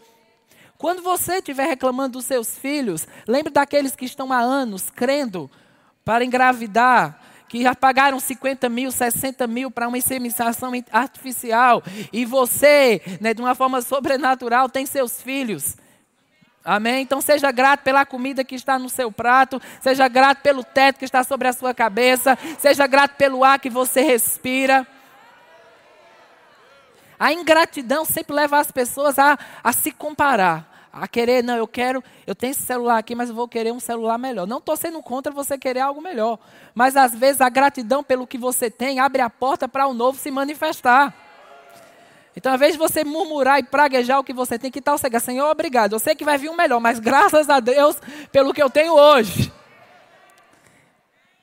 Quando 0.75 1.03
você 1.03 1.33
estiver 1.35 1.67
reclamando 1.67 2.13
dos 2.13 2.25
seus 2.25 2.57
filhos, 2.57 3.07
lembre 3.27 3.53
daqueles 3.53 3.95
que 3.95 4.05
estão 4.05 4.33
há 4.33 4.39
anos 4.39 4.89
crendo 4.89 5.51
para 6.03 6.25
engravidar, 6.25 7.21
que 7.47 7.61
já 7.61 7.75
pagaram 7.75 8.19
50 8.19 8.69
mil, 8.69 8.91
60 8.91 9.45
mil 9.45 9.69
para 9.69 9.87
uma 9.87 9.99
inseminação 9.99 10.71
artificial, 10.91 11.83
e 12.11 12.25
você, 12.25 13.03
né, 13.21 13.35
de 13.35 13.41
uma 13.43 13.53
forma 13.53 13.83
sobrenatural, 13.83 14.67
tem 14.67 14.87
seus 14.87 15.21
filhos. 15.21 15.77
Amém? 16.65 17.01
Então 17.01 17.19
seja 17.19 17.51
grato 17.51 17.81
pela 17.81 18.05
comida 18.05 18.43
que 18.43 18.55
está 18.55 18.79
no 18.79 18.87
seu 18.87 19.11
prato, 19.11 19.61
seja 19.81 20.07
grato 20.07 20.41
pelo 20.41 20.63
teto 20.63 20.97
que 20.97 21.05
está 21.05 21.21
sobre 21.23 21.49
a 21.49 21.53
sua 21.53 21.73
cabeça, 21.73 22.37
seja 22.57 22.87
grato 22.87 23.15
pelo 23.15 23.43
ar 23.43 23.59
que 23.59 23.69
você 23.69 24.01
respira. 24.01 24.87
A 27.19 27.33
ingratidão 27.33 28.05
sempre 28.05 28.35
leva 28.35 28.59
as 28.59 28.71
pessoas 28.71 29.19
a, 29.19 29.37
a 29.61 29.73
se 29.73 29.91
comparar, 29.91 30.89
a 30.91 31.07
querer, 31.07 31.43
não, 31.43 31.57
eu 31.57 31.67
quero, 31.67 32.03
eu 32.25 32.33
tenho 32.33 32.51
esse 32.51 32.61
celular 32.61 32.97
aqui, 32.97 33.13
mas 33.13 33.29
eu 33.29 33.35
vou 33.35 33.47
querer 33.47 33.73
um 33.73 33.79
celular 33.79 34.17
melhor. 34.17 34.47
Não 34.47 34.59
estou 34.59 34.77
sendo 34.77 35.01
contra 35.01 35.33
você 35.33 35.57
querer 35.57 35.81
algo 35.81 36.01
melhor, 36.01 36.39
mas 36.73 36.95
às 36.95 37.13
vezes 37.13 37.41
a 37.41 37.49
gratidão 37.49 38.03
pelo 38.03 38.25
que 38.25 38.37
você 38.37 38.69
tem 38.69 38.99
abre 38.99 39.21
a 39.21 39.29
porta 39.29 39.67
para 39.67 39.85
o 39.85 39.93
novo 39.93 40.17
se 40.17 40.31
manifestar. 40.31 41.13
Então, 42.35 42.51
ao 42.51 42.55
invés 42.55 42.73
de 42.73 42.79
você 42.79 43.03
murmurar 43.03 43.59
e 43.59 43.63
praguejar 43.63 44.19
o 44.19 44.23
que 44.23 44.33
você 44.33 44.57
tem, 44.57 44.71
que 44.71 44.81
tal 44.81 44.97
você 44.97 45.07
Senhor, 45.19 45.49
obrigado. 45.49 45.93
Eu 45.93 45.99
sei 45.99 46.15
que 46.15 46.25
vai 46.25 46.37
vir 46.37 46.49
um 46.49 46.55
melhor, 46.55 46.79
mas 46.79 46.99
graças 46.99 47.49
a 47.49 47.59
Deus 47.59 47.97
pelo 48.31 48.53
que 48.53 48.61
eu 48.61 48.69
tenho 48.69 48.93
hoje. 48.93 49.51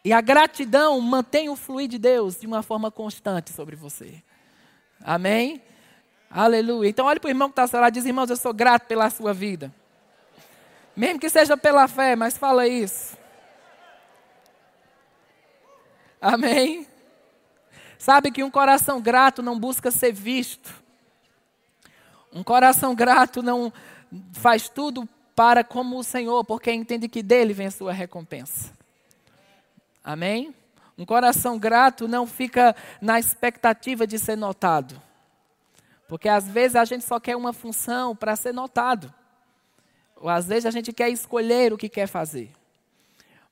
E 0.05 0.13
a 0.13 0.21
gratidão 0.21 1.01
mantém 1.01 1.49
o 1.49 1.57
fluir 1.57 1.89
de 1.89 1.99
Deus 1.99 2.41
de 2.41 2.47
uma 2.47 2.63
forma 2.63 2.91
constante 2.91 3.53
sobre 3.53 3.77
você. 3.77 4.23
Amém? 5.03 5.63
Aleluia. 6.31 6.89
Então, 6.89 7.07
olhe 7.07 7.21
para 7.21 7.29
o 7.29 7.31
irmão 7.31 7.51
que 7.51 7.61
está 7.61 7.81
lá 7.81 7.89
e 7.89 7.93
diz: 7.93 8.05
Irmãos, 8.05 8.31
eu 8.31 8.37
sou 8.37 8.53
grato 8.53 8.87
pela 8.87 9.11
sua 9.11 9.33
vida. 9.33 9.73
Mesmo 10.97 11.21
que 11.21 11.29
seja 11.29 11.57
pela 11.57 11.87
fé, 11.87 12.17
mas 12.17 12.37
fala 12.37 12.67
isso. 12.67 13.17
Amém? 16.21 16.87
Sabe 17.99 18.31
que 18.31 18.43
um 18.43 18.51
coração 18.51 19.01
grato 19.01 19.43
não 19.43 19.59
busca 19.59 19.91
ser 19.91 20.13
visto. 20.13 20.80
Um 22.33 22.43
coração 22.43 22.95
grato 22.95 23.43
não 23.43 23.73
faz 24.33 24.69
tudo 24.69 25.09
para 25.35 25.65
como 25.65 25.99
o 25.99 26.05
Senhor, 26.05 26.45
porque 26.45 26.73
entende 26.73 27.09
que 27.09 27.23
dele 27.23 27.53
vem 27.53 27.67
a 27.67 27.71
sua 27.71 27.93
recompensa. 27.93 28.73
Amém? 30.05 30.55
Um 30.97 31.05
coração 31.05 31.59
grato 31.59 32.07
não 32.07 32.27
fica 32.27 32.77
na 33.01 33.19
expectativa 33.19 34.07
de 34.07 34.19
ser 34.19 34.37
notado. 34.37 35.01
Porque 36.07 36.29
às 36.29 36.47
vezes 36.47 36.77
a 36.77 36.85
gente 36.85 37.05
só 37.05 37.19
quer 37.19 37.37
uma 37.37 37.53
função 37.53 38.15
para 38.15 38.37
ser 38.37 38.53
notado. 38.53 39.13
Ou 40.17 40.29
às 40.29 40.47
vezes 40.47 40.67
a 40.67 40.71
gente 40.71 40.93
quer 40.93 41.09
escolher 41.09 41.73
o 41.73 41.79
que 41.79 41.89
quer 41.89 42.07
fazer. 42.07 42.51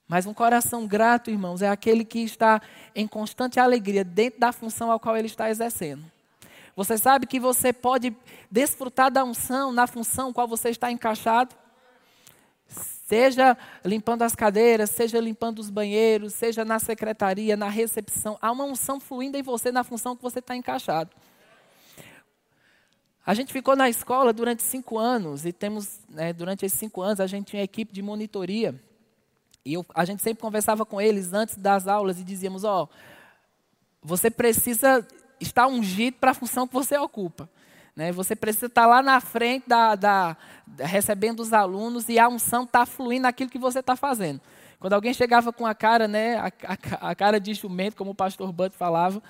Mas 0.07 0.27
um 0.27 0.35
coração 0.35 0.87
grato, 0.87 1.31
irmãos, 1.31 1.63
é 1.63 1.69
aquele 1.69 2.05
que 2.05 2.21
está 2.21 2.61
em 2.95 3.07
constante 3.07 3.61
alegria 3.61 4.05
dentro 4.05 4.41
da 4.41 4.53
função 4.53 4.91
a 4.91 4.99
qual 4.99 5.17
ele 5.17 5.27
está 5.27 5.51
exercendo. 5.51 6.05
Você 6.79 6.97
sabe 6.97 7.27
que 7.27 7.41
você 7.41 7.73
pode 7.73 8.17
desfrutar 8.49 9.11
da 9.11 9.25
unção 9.25 9.73
na 9.73 9.89
função 9.89 10.33
qual 10.33 10.47
você 10.47 10.69
está 10.69 10.93
encaixado? 10.93 11.53
Seja 12.69 13.59
limpando 13.85 14.23
as 14.23 14.37
cadeiras, 14.37 14.91
seja 14.91 15.19
limpando 15.19 15.59
os 15.59 15.71
banheiros, 15.71 16.35
seja 16.35 16.65
na 16.65 16.79
secretaria, 16.79 17.57
na 17.57 17.69
recepção. 17.69 18.39
Há 18.41 18.53
uma 18.53 18.63
unção 18.63 19.01
fluindo 19.01 19.37
em 19.37 19.43
você 19.43 19.73
na 19.73 19.83
função 19.83 20.15
que 20.15 20.23
você 20.23 20.39
está 20.39 20.55
encaixado. 20.55 21.11
A 23.27 23.35
gente 23.35 23.53
ficou 23.53 23.75
na 23.75 23.89
escola 23.89 24.33
durante 24.33 24.63
cinco 24.63 24.99
anos 24.99 25.45
e 25.45 25.53
temos, 25.53 25.99
né, 26.09 26.33
durante 26.33 26.65
esses 26.65 26.79
cinco 26.79 27.03
anos, 27.03 27.19
a 27.19 27.27
gente 27.27 27.47
tinha 27.49 27.63
equipe 27.65 27.93
de 27.93 28.03
monitoria. 28.03 28.81
E 29.65 29.75
eu, 29.75 29.85
a 29.93 30.05
gente 30.05 30.23
sempre 30.23 30.41
conversava 30.41 30.87
com 30.87 31.01
eles 31.01 31.33
antes 31.33 31.57
das 31.57 31.89
aulas 31.89 32.21
e 32.21 32.23
dizíamos: 32.23 32.63
Ó, 32.63 32.85
oh, 32.85 32.89
você 34.01 34.31
precisa 34.31 35.05
estar 35.41 35.67
ungido 35.67 36.17
para 36.19 36.33
a 36.33 36.35
função 36.35 36.67
que 36.67 36.75
você 36.75 36.97
ocupa. 36.97 37.49
Né? 37.95 38.13
Você 38.13 38.37
precisa 38.37 38.67
estar 38.67 38.87
lá 38.87 39.03
na 39.03 39.21
frente, 39.21 39.69
da, 39.69 39.95
da 39.95 40.37
recebendo 40.79 41.41
os 41.41 41.53
alunos 41.53 42.09
e 42.09 42.19
a 42.19 42.29
unção 42.29 42.65
está 42.65 42.87
fluindo 42.87 43.23
naquilo 43.23 43.51
que 43.51 43.59
você 43.59 43.81
está 43.81 43.97
fazendo. 43.97 44.41
Quando 44.79 44.93
alguém 44.93 45.13
chegava 45.13 45.53
com 45.53 45.67
a 45.67 45.75
cara, 45.75 46.07
né, 46.07 46.37
a, 46.37 46.47
a, 46.47 47.11
a 47.11 47.15
cara 47.15 47.41
de 47.41 47.53
jumento, 47.55 47.97
como 47.97 48.13
o 48.13 48.15
pastor 48.15 48.53
Bud 48.53 48.75
falava, 48.75 49.21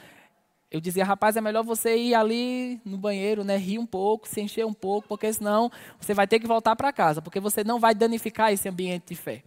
eu 0.70 0.80
dizia, 0.80 1.04
rapaz, 1.04 1.34
é 1.36 1.40
melhor 1.40 1.64
você 1.64 1.96
ir 1.96 2.14
ali 2.14 2.78
no 2.84 2.98
banheiro, 2.98 3.42
né, 3.42 3.56
rir 3.56 3.78
um 3.78 3.86
pouco, 3.86 4.28
se 4.28 4.42
encher 4.42 4.66
um 4.66 4.74
pouco, 4.74 5.08
porque 5.08 5.32
senão 5.32 5.72
você 5.98 6.12
vai 6.12 6.26
ter 6.26 6.38
que 6.38 6.46
voltar 6.46 6.76
para 6.76 6.92
casa, 6.92 7.22
porque 7.22 7.40
você 7.40 7.64
não 7.64 7.80
vai 7.80 7.94
danificar 7.94 8.52
esse 8.52 8.68
ambiente 8.68 9.06
de 9.08 9.14
fé 9.14 9.42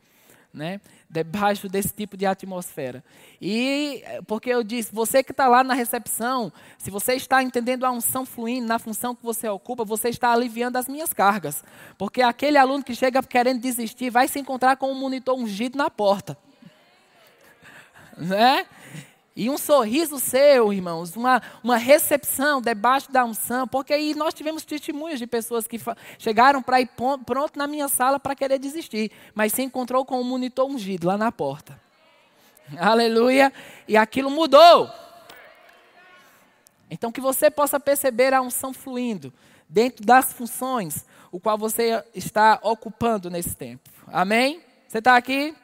né? 0.53 0.81
debaixo 1.09 1.67
desse 1.67 1.93
tipo 1.93 2.15
de 2.15 2.25
atmosfera. 2.25 3.03
E 3.41 4.03
porque 4.27 4.49
eu 4.49 4.63
disse, 4.63 4.93
você 4.93 5.23
que 5.23 5.31
está 5.31 5.47
lá 5.47 5.63
na 5.63 5.73
recepção, 5.73 6.51
se 6.77 6.89
você 6.89 7.13
está 7.13 7.43
entendendo 7.43 7.85
a 7.85 7.91
unção 7.91 8.25
fluindo 8.25 8.67
na 8.67 8.79
função 8.79 9.13
que 9.13 9.23
você 9.23 9.47
ocupa, 9.49 9.83
você 9.83 10.09
está 10.09 10.31
aliviando 10.31 10.77
as 10.77 10.87
minhas 10.87 11.13
cargas. 11.13 11.63
Porque 11.97 12.21
aquele 12.21 12.57
aluno 12.57 12.83
que 12.83 12.95
chega 12.95 13.21
querendo 13.21 13.59
desistir 13.59 14.09
vai 14.09 14.27
se 14.27 14.39
encontrar 14.39 14.77
com 14.77 14.91
um 14.91 14.95
monitor 14.95 15.37
ungido 15.37 15.77
na 15.77 15.89
porta. 15.89 16.37
Né? 18.17 18.67
E 19.35 19.49
um 19.49 19.57
sorriso 19.57 20.19
seu, 20.19 20.73
irmãos, 20.73 21.15
uma, 21.15 21.41
uma 21.63 21.77
recepção 21.77 22.61
debaixo 22.61 23.11
da 23.11 23.23
unção, 23.23 23.65
porque 23.65 23.93
aí 23.93 24.13
nós 24.13 24.33
tivemos 24.33 24.65
testemunhos 24.65 25.19
de 25.19 25.25
pessoas 25.25 25.67
que 25.67 25.79
chegaram 26.19 26.61
para 26.61 26.81
ir 26.81 26.89
pronto 27.25 27.57
na 27.57 27.65
minha 27.65 27.87
sala 27.87 28.19
para 28.19 28.35
querer 28.35 28.59
desistir, 28.59 29.09
mas 29.33 29.53
se 29.53 29.61
encontrou 29.61 30.03
com 30.03 30.19
um 30.19 30.23
monitor 30.23 30.69
ungido 30.69 31.07
lá 31.07 31.17
na 31.17 31.31
porta. 31.31 31.79
Aleluia! 32.77 33.53
E 33.87 33.95
aquilo 33.95 34.29
mudou. 34.29 34.89
Então 36.89 37.11
que 37.11 37.21
você 37.21 37.49
possa 37.49 37.79
perceber 37.79 38.33
a 38.33 38.41
unção 38.41 38.73
fluindo 38.73 39.33
dentro 39.67 40.05
das 40.05 40.33
funções 40.33 41.05
o 41.31 41.39
qual 41.39 41.57
você 41.57 42.03
está 42.13 42.59
ocupando 42.61 43.29
nesse 43.29 43.55
tempo. 43.55 43.89
Amém? 44.07 44.61
Você 44.87 44.97
está 44.97 45.15
aqui? 45.15 45.55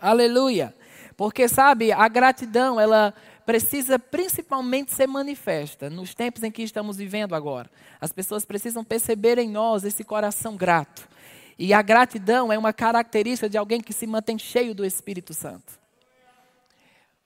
Aleluia! 0.00 0.74
Porque, 1.22 1.46
sabe, 1.46 1.92
a 1.92 2.08
gratidão, 2.08 2.80
ela 2.80 3.14
precisa 3.46 3.96
principalmente 3.96 4.90
ser 4.90 5.06
manifesta 5.06 5.88
nos 5.88 6.16
tempos 6.16 6.42
em 6.42 6.50
que 6.50 6.64
estamos 6.64 6.96
vivendo 6.96 7.32
agora. 7.36 7.70
As 8.00 8.12
pessoas 8.12 8.44
precisam 8.44 8.82
perceber 8.82 9.38
em 9.38 9.48
nós 9.48 9.84
esse 9.84 10.02
coração 10.02 10.56
grato. 10.56 11.08
E 11.56 11.72
a 11.72 11.80
gratidão 11.80 12.52
é 12.52 12.58
uma 12.58 12.72
característica 12.72 13.48
de 13.48 13.56
alguém 13.56 13.80
que 13.80 13.92
se 13.92 14.04
mantém 14.04 14.36
cheio 14.36 14.74
do 14.74 14.84
Espírito 14.84 15.32
Santo. 15.32 15.78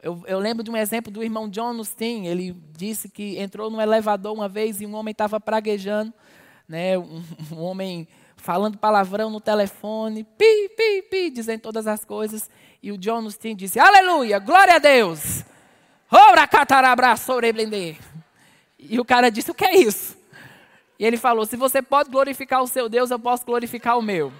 Eu, 0.02 0.22
eu 0.26 0.38
lembro 0.40 0.62
de 0.62 0.70
um 0.70 0.76
exemplo 0.76 1.10
do 1.10 1.24
irmão 1.24 1.48
John 1.48 1.78
Austin. 1.78 2.26
Ele 2.26 2.54
disse 2.76 3.08
que 3.08 3.38
entrou 3.38 3.70
no 3.70 3.80
elevador 3.80 4.34
uma 4.34 4.46
vez 4.46 4.82
e 4.82 4.84
um 4.84 4.94
homem 4.94 5.12
estava 5.12 5.40
praguejando, 5.40 6.12
né, 6.68 6.98
um, 6.98 7.24
um 7.50 7.60
homem 7.62 8.06
falando 8.36 8.78
palavrão 8.78 9.30
no 9.30 9.40
telefone, 9.40 10.24
pi, 10.24 10.70
pi, 10.76 11.02
pi, 11.10 11.30
dizendo 11.30 11.60
todas 11.60 11.86
as 11.86 12.04
coisas. 12.04 12.48
E 12.82 12.92
o 12.92 12.98
John 12.98 13.24
Austin 13.24 13.56
disse: 13.56 13.78
Aleluia, 13.78 14.38
glória 14.38 14.76
a 14.76 14.78
Deus. 14.78 15.44
E 18.78 19.00
o 19.00 19.04
cara 19.04 19.30
disse: 19.30 19.50
O 19.50 19.54
que 19.54 19.64
é 19.64 19.76
isso? 19.76 20.16
E 20.98 21.04
ele 21.04 21.16
falou: 21.16 21.44
Se 21.44 21.56
você 21.56 21.82
pode 21.82 22.10
glorificar 22.10 22.62
o 22.62 22.68
seu 22.68 22.88
Deus, 22.88 23.10
eu 23.10 23.18
posso 23.18 23.44
glorificar 23.44 23.98
o 23.98 24.02
meu. 24.02 24.32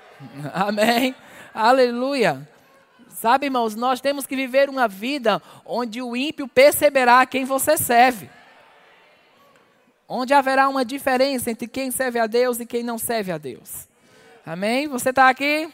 Amém. 0.52 1.14
Aleluia. 1.54 2.48
Sabe, 3.08 3.46
irmãos, 3.46 3.76
nós 3.76 4.00
temos 4.00 4.26
que 4.26 4.34
viver 4.34 4.68
uma 4.68 4.88
vida 4.88 5.40
onde 5.64 6.02
o 6.02 6.16
ímpio 6.16 6.48
perceberá 6.48 7.24
quem 7.24 7.44
você 7.44 7.76
serve. 7.76 8.28
Onde 10.14 10.34
haverá 10.34 10.68
uma 10.68 10.84
diferença 10.84 11.50
entre 11.50 11.66
quem 11.66 11.90
serve 11.90 12.18
a 12.18 12.26
Deus 12.26 12.60
e 12.60 12.66
quem 12.66 12.82
não 12.82 12.98
serve 12.98 13.32
a 13.32 13.38
Deus. 13.38 13.88
Amém? 14.44 14.86
Você 14.86 15.08
está 15.08 15.30
aqui? 15.30 15.72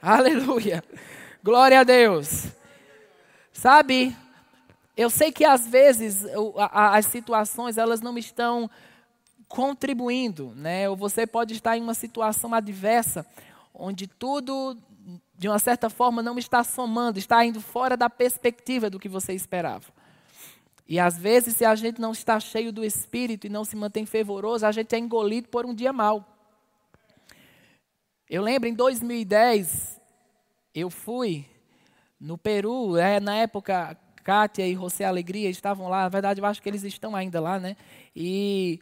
Aleluia. 0.00 0.82
Glória 1.44 1.80
a 1.80 1.84
Deus. 1.84 2.46
Sabe, 3.52 4.16
eu 4.96 5.10
sei 5.10 5.30
que 5.30 5.44
às 5.44 5.66
vezes 5.68 6.24
as 6.72 7.04
situações 7.04 7.76
elas 7.76 8.00
não 8.00 8.16
estão 8.16 8.70
contribuindo, 9.46 10.54
né? 10.56 10.88
Ou 10.88 10.96
você 10.96 11.26
pode 11.26 11.52
estar 11.52 11.76
em 11.76 11.82
uma 11.82 11.92
situação 11.92 12.54
adversa 12.54 13.26
onde 13.74 14.06
tudo 14.06 14.78
de 15.36 15.46
uma 15.46 15.58
certa 15.58 15.90
forma 15.90 16.22
não 16.22 16.38
está 16.38 16.64
somando, 16.64 17.18
está 17.18 17.44
indo 17.44 17.60
fora 17.60 17.98
da 17.98 18.08
perspectiva 18.08 18.88
do 18.88 18.98
que 18.98 19.10
você 19.10 19.34
esperava. 19.34 19.99
E 20.90 20.98
às 20.98 21.16
vezes, 21.16 21.54
se 21.56 21.64
a 21.64 21.72
gente 21.76 22.00
não 22.00 22.10
está 22.10 22.40
cheio 22.40 22.72
do 22.72 22.84
espírito 22.84 23.46
e 23.46 23.48
não 23.48 23.64
se 23.64 23.76
mantém 23.76 24.04
fervoroso, 24.04 24.66
a 24.66 24.72
gente 24.72 24.92
é 24.92 24.98
engolido 24.98 25.48
por 25.48 25.64
um 25.64 25.72
dia 25.72 25.92
mau. 25.92 26.26
Eu 28.28 28.42
lembro 28.42 28.68
em 28.68 28.74
2010, 28.74 30.00
eu 30.74 30.90
fui 30.90 31.46
no 32.18 32.36
Peru, 32.36 32.96
é, 32.96 33.20
na 33.20 33.36
época 33.36 33.96
Kátia 34.24 34.66
e 34.66 34.74
José 34.74 35.04
Alegria 35.04 35.48
estavam 35.48 35.88
lá, 35.88 36.02
na 36.02 36.08
verdade 36.08 36.40
eu 36.40 36.44
acho 36.44 36.60
que 36.60 36.68
eles 36.68 36.82
estão 36.82 37.14
ainda 37.14 37.40
lá, 37.40 37.60
né? 37.60 37.76
E 38.14 38.80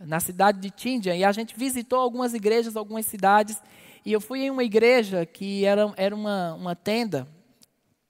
na 0.00 0.18
cidade 0.18 0.58
de 0.58 0.70
Tíndia, 0.70 1.14
e 1.14 1.22
a 1.22 1.30
gente 1.30 1.56
visitou 1.56 2.00
algumas 2.00 2.34
igrejas, 2.34 2.74
algumas 2.74 3.06
cidades, 3.06 3.62
e 4.04 4.12
eu 4.12 4.20
fui 4.20 4.40
em 4.40 4.50
uma 4.50 4.64
igreja 4.64 5.24
que 5.24 5.64
era, 5.64 5.94
era 5.96 6.12
uma, 6.12 6.54
uma 6.54 6.74
tenda, 6.74 7.28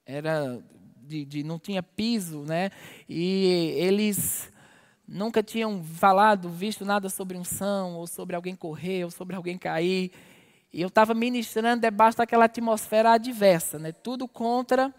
era 0.07 0.59
de, 1.07 1.25
de, 1.25 1.45
não 1.45 1.59
tinha 1.59 1.83
piso, 1.83 2.41
né? 2.41 2.71
E 3.09 3.75
eles 3.77 4.53
nunca 5.07 5.43
tinham 5.43 5.83
falado, 5.85 6.49
visto 6.49 6.85
nada 6.85 7.09
sobre 7.09 7.37
unção, 7.37 7.95
ou 7.95 8.07
sobre 8.07 8.35
alguém 8.35 8.57
correr, 8.57 9.05
ou 9.05 9.11
sobre 9.11 9.37
alguém 9.37 9.59
cair. 9.59 10.11
E 10.73 10.81
eu 10.81 10.89
estava 10.89 11.15
ministrando 11.15 11.83
debaixo 11.83 12.19
daquela 12.19 12.47
atmosfera 12.47 13.13
adversa, 13.13 13.79
né? 13.79 13.93
tudo 13.93 14.27
contra 14.27 14.93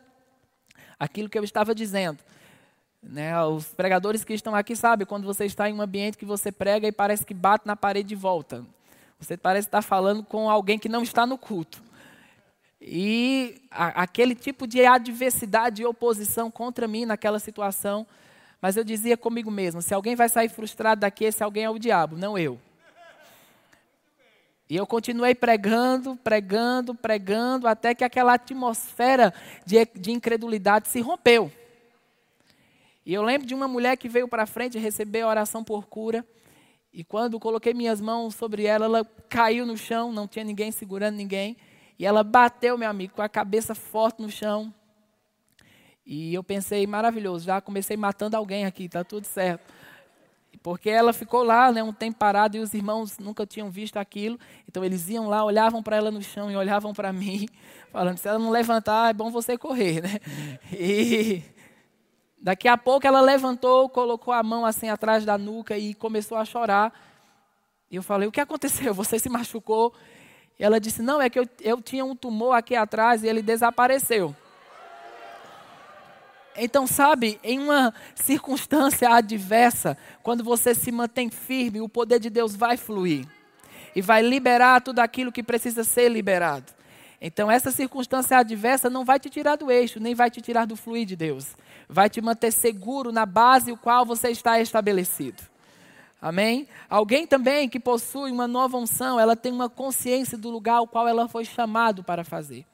aquilo 0.98 1.28
que 1.28 1.38
eu 1.38 1.44
estava 1.44 1.76
dizendo. 1.76 2.20
Né? 3.04 3.38
Os 3.44 3.65
pregadores 3.68 4.24
que 4.24 4.34
estão 4.34 4.56
aqui 4.56 4.76
sabem 4.76 5.06
quando 5.06 5.26
você 5.26 5.46
está 5.46 5.70
em 5.70 5.74
um 5.74 5.82
ambiente 5.82 6.18
que 6.18 6.26
você 6.26 6.52
prega 6.52 6.88
e 6.88 6.91
parece 6.91 7.26
que 7.26 7.34
bate 7.34 7.68
na 7.68 7.76
parede 7.76 8.10
de 8.10 8.15
volta. 8.15 8.65
Você 9.20 9.36
parece 9.36 9.68
estar 9.68 9.82
falando 9.82 10.24
com 10.24 10.50
alguém 10.50 10.80
que 10.80 10.89
não 10.89 11.04
está 11.04 11.26
no 11.26 11.38
culto. 11.38 11.84
E 12.88 13.63
a, 13.71 14.04
aquele 14.04 14.36
tipo 14.36 14.67
de 14.67 14.86
adversidade 14.86 15.82
e 15.82 15.86
oposição 15.86 16.52
contra 16.52 16.88
mim 16.88 17.04
naquela 17.04 17.39
situação. 17.39 18.06
Mas 18.62 18.78
eu 18.78 18.84
dizia 18.84 19.17
comigo 19.17 19.50
mesmo: 19.50 19.82
se 19.82 19.91
alguém 19.91 20.15
vai 20.15 20.30
sair 20.30 20.50
frustrado 20.50 21.02
daqui, 21.02 21.26
esse 21.26 21.43
alguém 21.43 21.63
é 21.63 21.69
o 21.69 21.80
diabo, 21.80 22.15
não 22.15 22.38
eu. 22.38 22.60
E 24.69 24.76
eu 24.76 24.86
continuei 24.86 25.34
pregando, 25.34 26.15
pregando, 26.17 26.93
pregando, 26.93 27.67
até 27.67 27.95
que 27.95 28.04
aquela 28.04 28.34
atmosfera 28.34 29.34
de, 29.65 29.84
de 29.95 30.12
incredulidade 30.12 30.88
se 30.88 31.02
rompeu. 31.02 31.52
E 33.04 33.13
eu 33.13 33.24
lembro 33.24 33.48
de 33.48 33.56
uma 33.56 33.67
mulher 33.67 33.98
que 33.98 34.10
veio 34.10 34.28
para 34.28 34.45
frente 34.45 34.78
receber 34.78 35.21
a 35.21 35.28
oração 35.28 35.63
por 35.63 35.88
cura. 35.88 36.24
E 36.93 37.04
quando 37.04 37.39
coloquei 37.39 37.74
minhas 37.74 38.00
mãos 38.00 38.36
sobre 38.36 38.65
ela, 38.65 38.86
ela 38.86 39.06
caiu 39.28 39.65
no 39.65 39.76
chão, 39.78 40.12
não 40.12 40.28
tinha 40.28 40.45
ninguém 40.45 40.71
segurando 40.71 41.15
ninguém. 41.15 41.58
E 41.97 42.05
ela 42.05 42.23
bateu, 42.23 42.77
meu 42.77 42.89
amigo, 42.89 43.13
com 43.13 43.21
a 43.21 43.29
cabeça 43.29 43.73
forte 43.73 44.21
no 44.21 44.29
chão. 44.29 44.73
E 46.05 46.34
eu 46.34 46.43
pensei, 46.43 46.86
maravilhoso, 46.86 47.45
já 47.45 47.60
comecei 47.60 47.97
matando 47.97 48.38
alguém 48.38 48.65
aqui, 48.65 48.86
está 48.86 49.03
tudo 49.03 49.25
certo. 49.25 49.73
Porque 50.62 50.89
ela 50.89 51.13
ficou 51.13 51.43
lá 51.43 51.71
né, 51.71 51.84
um 51.84 51.93
tempo 51.93 52.17
parada 52.17 52.58
e 52.58 52.60
os 52.60 52.73
irmãos 52.73 53.19
nunca 53.19 53.45
tinham 53.45 53.69
visto 53.69 53.97
aquilo. 53.97 54.39
Então 54.67 54.84
eles 54.84 55.08
iam 55.10 55.27
lá, 55.27 55.43
olhavam 55.43 55.84
para 55.84 55.95
ela 55.95 56.10
no 56.10 56.21
chão 56.21 56.49
e 56.49 56.55
olhavam 56.55 56.93
para 56.93 57.12
mim, 57.13 57.47
falando: 57.91 58.17
se 58.17 58.27
ela 58.27 58.39
não 58.39 58.49
levantar, 58.49 59.10
é 59.10 59.13
bom 59.13 59.29
você 59.29 59.58
correr. 59.58 60.01
Né? 60.01 60.19
E 60.71 61.43
daqui 62.39 62.67
a 62.67 62.77
pouco 62.77 63.05
ela 63.05 63.21
levantou, 63.21 63.89
colocou 63.89 64.34
a 64.34 64.41
mão 64.41 64.65
assim 64.65 64.89
atrás 64.89 65.23
da 65.23 65.38
nuca 65.38 65.77
e 65.77 65.93
começou 65.93 66.38
a 66.38 66.45
chorar. 66.45 66.91
E 67.89 67.95
eu 67.95 68.01
falei: 68.01 68.27
o 68.27 68.31
que 68.31 68.41
aconteceu? 68.41 68.91
Você 68.93 69.19
se 69.19 69.29
machucou? 69.29 69.93
E 70.60 70.63
ela 70.63 70.80
disse: 70.80 71.02
não, 71.02 71.22
é 71.22 71.30
que 71.30 71.39
eu, 71.39 71.48
eu 71.62 71.82
tinha 71.82 72.06
um 72.06 72.15
tumor 72.15 72.54
aqui 72.54 72.76
atrás 72.76 73.24
e 73.24 73.28
ele 73.28 73.41
desapareceu. 73.41 74.36
Então, 76.58 76.88
sabe, 76.88 77.38
em 77.44 77.60
uma 77.60 77.94
circunstância 78.15 79.10
adversa, 79.10 79.98
quando 80.24 80.44
você 80.44 80.74
se 80.74 80.89
mantém 80.91 81.30
firme, 81.30 81.82
o 81.82 81.89
poder 81.89 82.20
de 82.20 82.30
Deus 82.30 82.56
vai 82.56 82.78
fluir 82.78 83.28
e 83.94 84.02
vai 84.02 84.22
liberar 84.22 84.82
tudo 84.82 85.00
aquilo 85.00 85.32
que 85.32 85.44
precisa 85.44 85.84
ser 85.84 86.10
liberado. 86.10 86.74
Então, 87.20 87.50
essa 87.50 87.72
circunstância 87.72 88.38
adversa 88.38 88.89
não 88.89 89.04
vai 89.04 89.20
te 89.20 89.30
tirar 89.30 89.56
do 89.56 89.72
eixo, 89.72 90.00
nem 90.00 90.13
vai 90.13 90.30
te 90.30 90.41
tirar 90.41 90.65
do 90.65 90.76
fluir 90.76 91.06
de 91.06 91.15
Deus. 91.15 91.56
Vai 91.89 92.10
te 92.10 92.22
manter 92.22 92.52
seguro 92.52 93.12
na 93.12 93.26
base 93.26 93.72
o 93.72 93.78
qual 93.78 94.06
você 94.06 94.30
está 94.30 94.60
estabelecido. 94.60 95.41
Amém? 96.26 96.68
Alguém 96.90 97.28
também 97.28 97.70
que 97.70 97.80
possui 97.80 98.32
uma 98.32 98.48
nova 98.48 98.76
unção, 98.78 99.20
ela 99.20 99.36
tem 99.36 99.52
uma 99.52 99.70
consciência 99.70 100.36
do 100.36 100.50
lugar 100.50 100.78
ao 100.78 100.88
qual 100.88 101.08
ela 101.08 101.28
foi 101.28 101.46
chamado 101.46 102.04
para 102.04 102.24
fazer. 102.24 102.66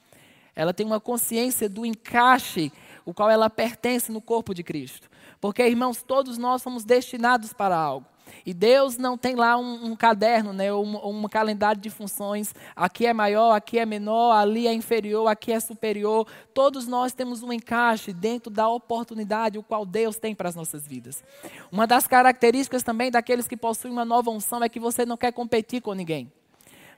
Ela 0.55 0.73
tem 0.73 0.85
uma 0.85 1.01
consciência 1.01 1.67
do 1.67 1.85
encaixe 1.85 2.71
o 3.05 3.13
qual 3.13 3.29
ela 3.29 3.49
pertence 3.49 4.09
no 4.09 4.21
corpo 4.21 4.53
de 4.53 4.63
Cristo. 4.63 5.09
Porque, 5.41 5.67
irmãos, 5.67 6.01
todos 6.01 6.37
nós 6.37 6.61
somos 6.61 6.85
destinados 6.85 7.51
para 7.51 7.75
algo. 7.75 8.05
E 8.45 8.53
Deus 8.53 8.97
não 8.97 9.17
tem 9.17 9.35
lá 9.35 9.57
um, 9.57 9.91
um 9.91 9.95
caderno, 9.95 10.53
né, 10.53 10.73
um, 10.73 11.23
um, 11.23 11.27
calendário 11.27 11.81
de 11.81 11.89
funções. 11.89 12.53
Aqui 12.75 13.05
é 13.05 13.13
maior, 13.13 13.53
aqui 13.53 13.79
é 13.79 13.85
menor, 13.85 14.33
ali 14.33 14.67
é 14.67 14.73
inferior, 14.73 15.27
aqui 15.27 15.51
é 15.51 15.59
superior. 15.59 16.27
Todos 16.53 16.87
nós 16.87 17.13
temos 17.13 17.43
um 17.43 17.53
encaixe 17.53 18.11
dentro 18.13 18.49
da 18.49 18.67
oportunidade 18.67 19.57
o 19.57 19.63
qual 19.63 19.85
Deus 19.85 20.17
tem 20.17 20.33
para 20.35 20.49
as 20.49 20.55
nossas 20.55 20.87
vidas. 20.87 21.23
Uma 21.71 21.87
das 21.87 22.07
características 22.07 22.83
também 22.83 23.11
daqueles 23.11 23.47
que 23.47 23.57
possuem 23.57 23.93
uma 23.93 24.05
nova 24.05 24.29
unção 24.29 24.63
é 24.63 24.69
que 24.69 24.79
você 24.79 25.05
não 25.05 25.17
quer 25.17 25.31
competir 25.31 25.81
com 25.81 25.93
ninguém. 25.93 26.31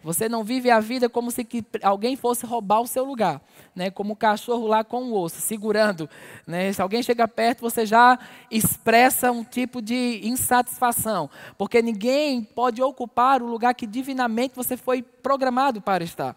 Você 0.03 0.27
não 0.27 0.43
vive 0.43 0.69
a 0.69 0.81
vida 0.81 1.07
como 1.07 1.31
se 1.31 1.47
alguém 1.81 2.17
fosse 2.17 2.45
roubar 2.45 2.81
o 2.81 2.87
seu 2.87 3.05
lugar, 3.05 3.41
né? 3.73 3.89
Como 3.89 4.13
o 4.13 4.15
cachorro 4.15 4.67
lá 4.67 4.83
com 4.83 5.03
o 5.03 5.17
osso, 5.17 5.39
segurando, 5.39 6.09
né? 6.45 6.73
Se 6.73 6.81
alguém 6.81 7.01
chega 7.01 7.25
perto, 7.25 7.61
você 7.61 7.85
já 7.85 8.19
expressa 8.51 9.31
um 9.31 9.45
tipo 9.45 9.81
de 9.81 10.19
insatisfação, 10.23 11.29
porque 11.57 11.81
ninguém 11.81 12.43
pode 12.43 12.81
ocupar 12.81 13.41
o 13.41 13.47
lugar 13.47 13.73
que 13.73 13.87
divinamente 13.87 14.53
você 14.55 14.75
foi 14.75 15.01
programado 15.01 15.81
para 15.81 16.03
estar. 16.03 16.35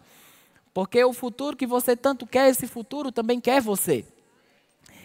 Porque 0.73 1.03
o 1.03 1.11
futuro 1.11 1.57
que 1.57 1.67
você 1.67 1.95
tanto 1.95 2.25
quer, 2.25 2.49
esse 2.49 2.67
futuro 2.67 3.11
também 3.11 3.41
quer 3.41 3.61
você. 3.61 4.05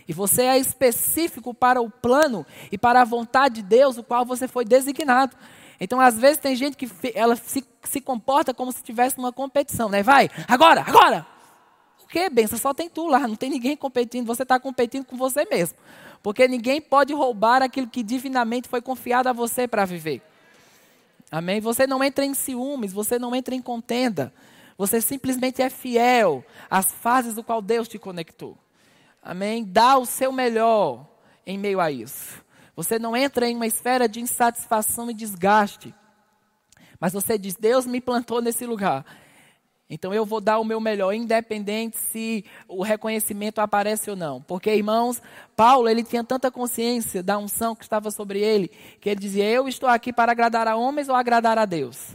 E 0.07 0.13
você 0.13 0.43
é 0.43 0.59
específico 0.59 1.53
para 1.53 1.81
o 1.81 1.91
plano 1.91 2.47
e 2.71 2.79
para 2.79 3.01
a 3.01 3.05
vontade 3.05 3.57
de 3.57 3.63
Deus, 3.63 3.99
o 3.99 4.03
qual 4.05 4.25
você 4.25 4.47
foi 4.47 4.65
designado. 4.65 5.37
Então, 5.85 5.99
às 5.99 6.17
vezes, 6.17 6.39
tem 6.39 6.55
gente 6.55 6.77
que 6.77 6.89
ela 7.13 7.35
se, 7.35 7.65
se 7.83 8.01
comporta 8.01 8.55
como 8.55 8.71
se 8.71 8.81
tivesse 8.85 9.19
uma 9.19 9.33
competição, 9.33 9.89
né? 9.89 10.01
Vai, 10.01 10.31
agora, 10.47 10.81
agora! 10.87 11.27
O 12.05 12.07
que, 12.07 12.31
benção? 12.31 12.57
Só 12.57 12.73
tem 12.73 12.89
tu 12.89 13.09
lá, 13.09 13.27
não 13.27 13.35
tem 13.35 13.51
ninguém 13.51 13.77
competindo, 13.77 14.25
você 14.25 14.45
está 14.45 14.61
competindo 14.61 15.05
com 15.05 15.17
você 15.17 15.45
mesmo. 15.45 15.77
Porque 16.23 16.47
ninguém 16.47 16.81
pode 16.81 17.13
roubar 17.13 17.63
aquilo 17.63 17.89
que 17.89 18.05
divinamente 18.05 18.69
foi 18.69 18.81
confiado 18.81 19.27
a 19.27 19.33
você 19.33 19.67
para 19.67 19.85
viver. 19.85 20.23
Amém? 21.33 21.61
Você 21.61 21.85
não 21.85 22.05
entra 22.05 22.25
em 22.25 22.33
ciúmes, 22.33 22.93
você 22.93 23.19
não 23.19 23.35
entra 23.35 23.53
em 23.53 23.61
contenda. 23.61 24.33
Você 24.79 25.01
simplesmente 25.01 25.63
é 25.63 25.69
fiel 25.69 26.45
às 26.71 26.93
fases 26.93 27.35
do 27.35 27.43
qual 27.43 27.61
Deus 27.61 27.89
te 27.89 27.99
conectou. 27.99 28.57
Amém? 29.21 29.65
Dá 29.65 29.99
o 29.99 30.07
seu 30.07 30.31
melhor 30.31 31.09
em 31.45 31.59
meio 31.59 31.81
a 31.81 31.91
isso. 31.91 32.42
Você 32.75 32.99
não 32.99 33.17
entra 33.17 33.49
em 33.49 33.57
uma 33.57 33.67
esfera 33.67 34.09
de 34.09 34.21
insatisfação 34.21 35.11
e 35.11 35.15
desgaste. 35.15 35.95
Mas 36.99 37.13
você 37.13 37.37
diz: 37.37 37.55
Deus 37.55 37.87
me 37.87 38.01
plantou 38.01 38.41
nesse 38.41 38.65
lugar. 38.65 39.05
Então 39.91 40.15
eu 40.15 40.25
vou 40.25 40.41
dar 40.41 40.59
o 40.59 40.65
meu 40.65 40.81
melhor, 40.81 41.13
independente 41.13 41.99
se 41.99 42.47
o 42.67 42.83
reconhecimento 42.83 43.59
aparece 43.59 44.09
ou 44.09 44.17
não. 44.17 44.41
Porque, 44.41 44.75
irmãos, 44.75 45.21
Paulo, 45.55 45.87
ele 45.87 46.03
tinha 46.03 46.25
tanta 46.25 46.51
consciência 46.51 47.23
da 47.23 47.37
unção 47.37 47.77
que 47.77 47.85
estava 47.85 48.11
sobre 48.11 48.41
ele, 48.41 48.69
que 49.01 49.11
ele 49.11 49.21
dizia: 49.21 49.45
Eu 49.45 49.69
estou 49.69 49.89
aqui 49.89 50.11
para 50.11 50.33
agradar 50.33 50.67
a 50.67 50.77
homens 50.77 51.11
ou 51.11 51.15
agradar 51.15 51.59
a 51.59 51.67
Deus. 51.67 52.15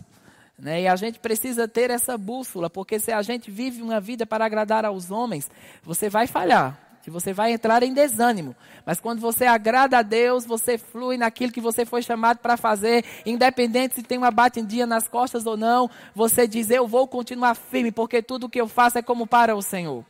Né? 0.57 0.81
E 0.81 0.87
a 0.87 0.95
gente 0.95 1.19
precisa 1.19 1.67
ter 1.67 1.91
essa 1.91 2.17
bússola, 2.17 2.67
porque 2.67 2.97
se 2.97 3.11
a 3.11 3.21
gente 3.21 3.51
vive 3.51 3.83
uma 3.83 3.99
vida 3.99 4.25
para 4.25 4.43
agradar 4.43 4.85
aos 4.85 5.11
homens, 5.11 5.51
você 5.83 6.09
vai 6.09 6.25
falhar 6.25 6.86
que 7.07 7.11
você 7.11 7.31
vai 7.31 7.53
entrar 7.53 7.83
em 7.83 7.93
desânimo. 7.93 8.53
Mas 8.85 8.99
quando 8.99 9.21
você 9.21 9.45
agrada 9.45 9.97
a 9.97 10.01
Deus, 10.01 10.45
você 10.45 10.77
flui 10.77 11.15
naquilo 11.15 11.53
que 11.53 11.61
você 11.61 11.85
foi 11.85 12.01
chamado 12.01 12.39
para 12.39 12.57
fazer, 12.57 13.05
independente 13.25 13.95
se 13.95 14.03
tem 14.03 14.17
uma 14.17 14.29
batidinha 14.29 14.85
nas 14.85 15.07
costas 15.07 15.45
ou 15.45 15.55
não, 15.55 15.89
você 16.13 16.45
diz: 16.45 16.69
Eu 16.69 16.85
vou 16.85 17.07
continuar 17.07 17.55
firme, 17.55 17.93
porque 17.93 18.21
tudo 18.21 18.47
o 18.47 18.49
que 18.49 18.59
eu 18.59 18.67
faço 18.67 18.97
é 18.97 19.01
como 19.01 19.25
para 19.25 19.55
o 19.55 19.61
Senhor. 19.61 20.03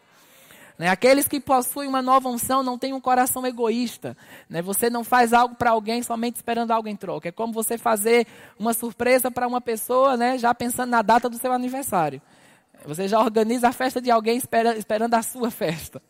Né? 0.76 0.90
Aqueles 0.90 1.28
que 1.28 1.40
possuem 1.40 1.88
uma 1.88 2.02
nova 2.02 2.30
unção 2.30 2.64
não 2.64 2.80
têm 2.80 2.94
um 2.94 3.00
coração 3.00 3.46
egoísta. 3.46 4.18
Né? 4.50 4.64
Você 4.64 4.90
não 4.90 5.04
faz 5.04 5.34
algo 5.34 5.54
para 5.54 5.70
alguém 5.70 6.02
somente 6.02 6.38
esperando 6.38 6.72
algo 6.72 6.88
em 6.88 6.96
troca. 6.96 7.30
É 7.30 7.32
como 7.32 7.54
você 7.54 7.78
fazer 7.78 8.26
uma 8.58 8.74
surpresa 8.74 9.30
para 9.30 9.48
uma 9.48 9.62
pessoa, 9.62 10.18
né? 10.18 10.40
já 10.40 10.52
pensando 10.52 10.90
na 10.90 11.04
data 11.04 11.30
do 11.30 11.38
seu 11.38 11.54
aniversário. 11.54 12.20
Você 12.86 13.08
já 13.08 13.20
organiza 13.20 13.68
a 13.68 13.72
festa 13.72 14.02
de 14.02 14.10
alguém 14.10 14.38
esperando 14.38 15.14
a 15.14 15.22
sua 15.22 15.52
festa. 15.52 16.02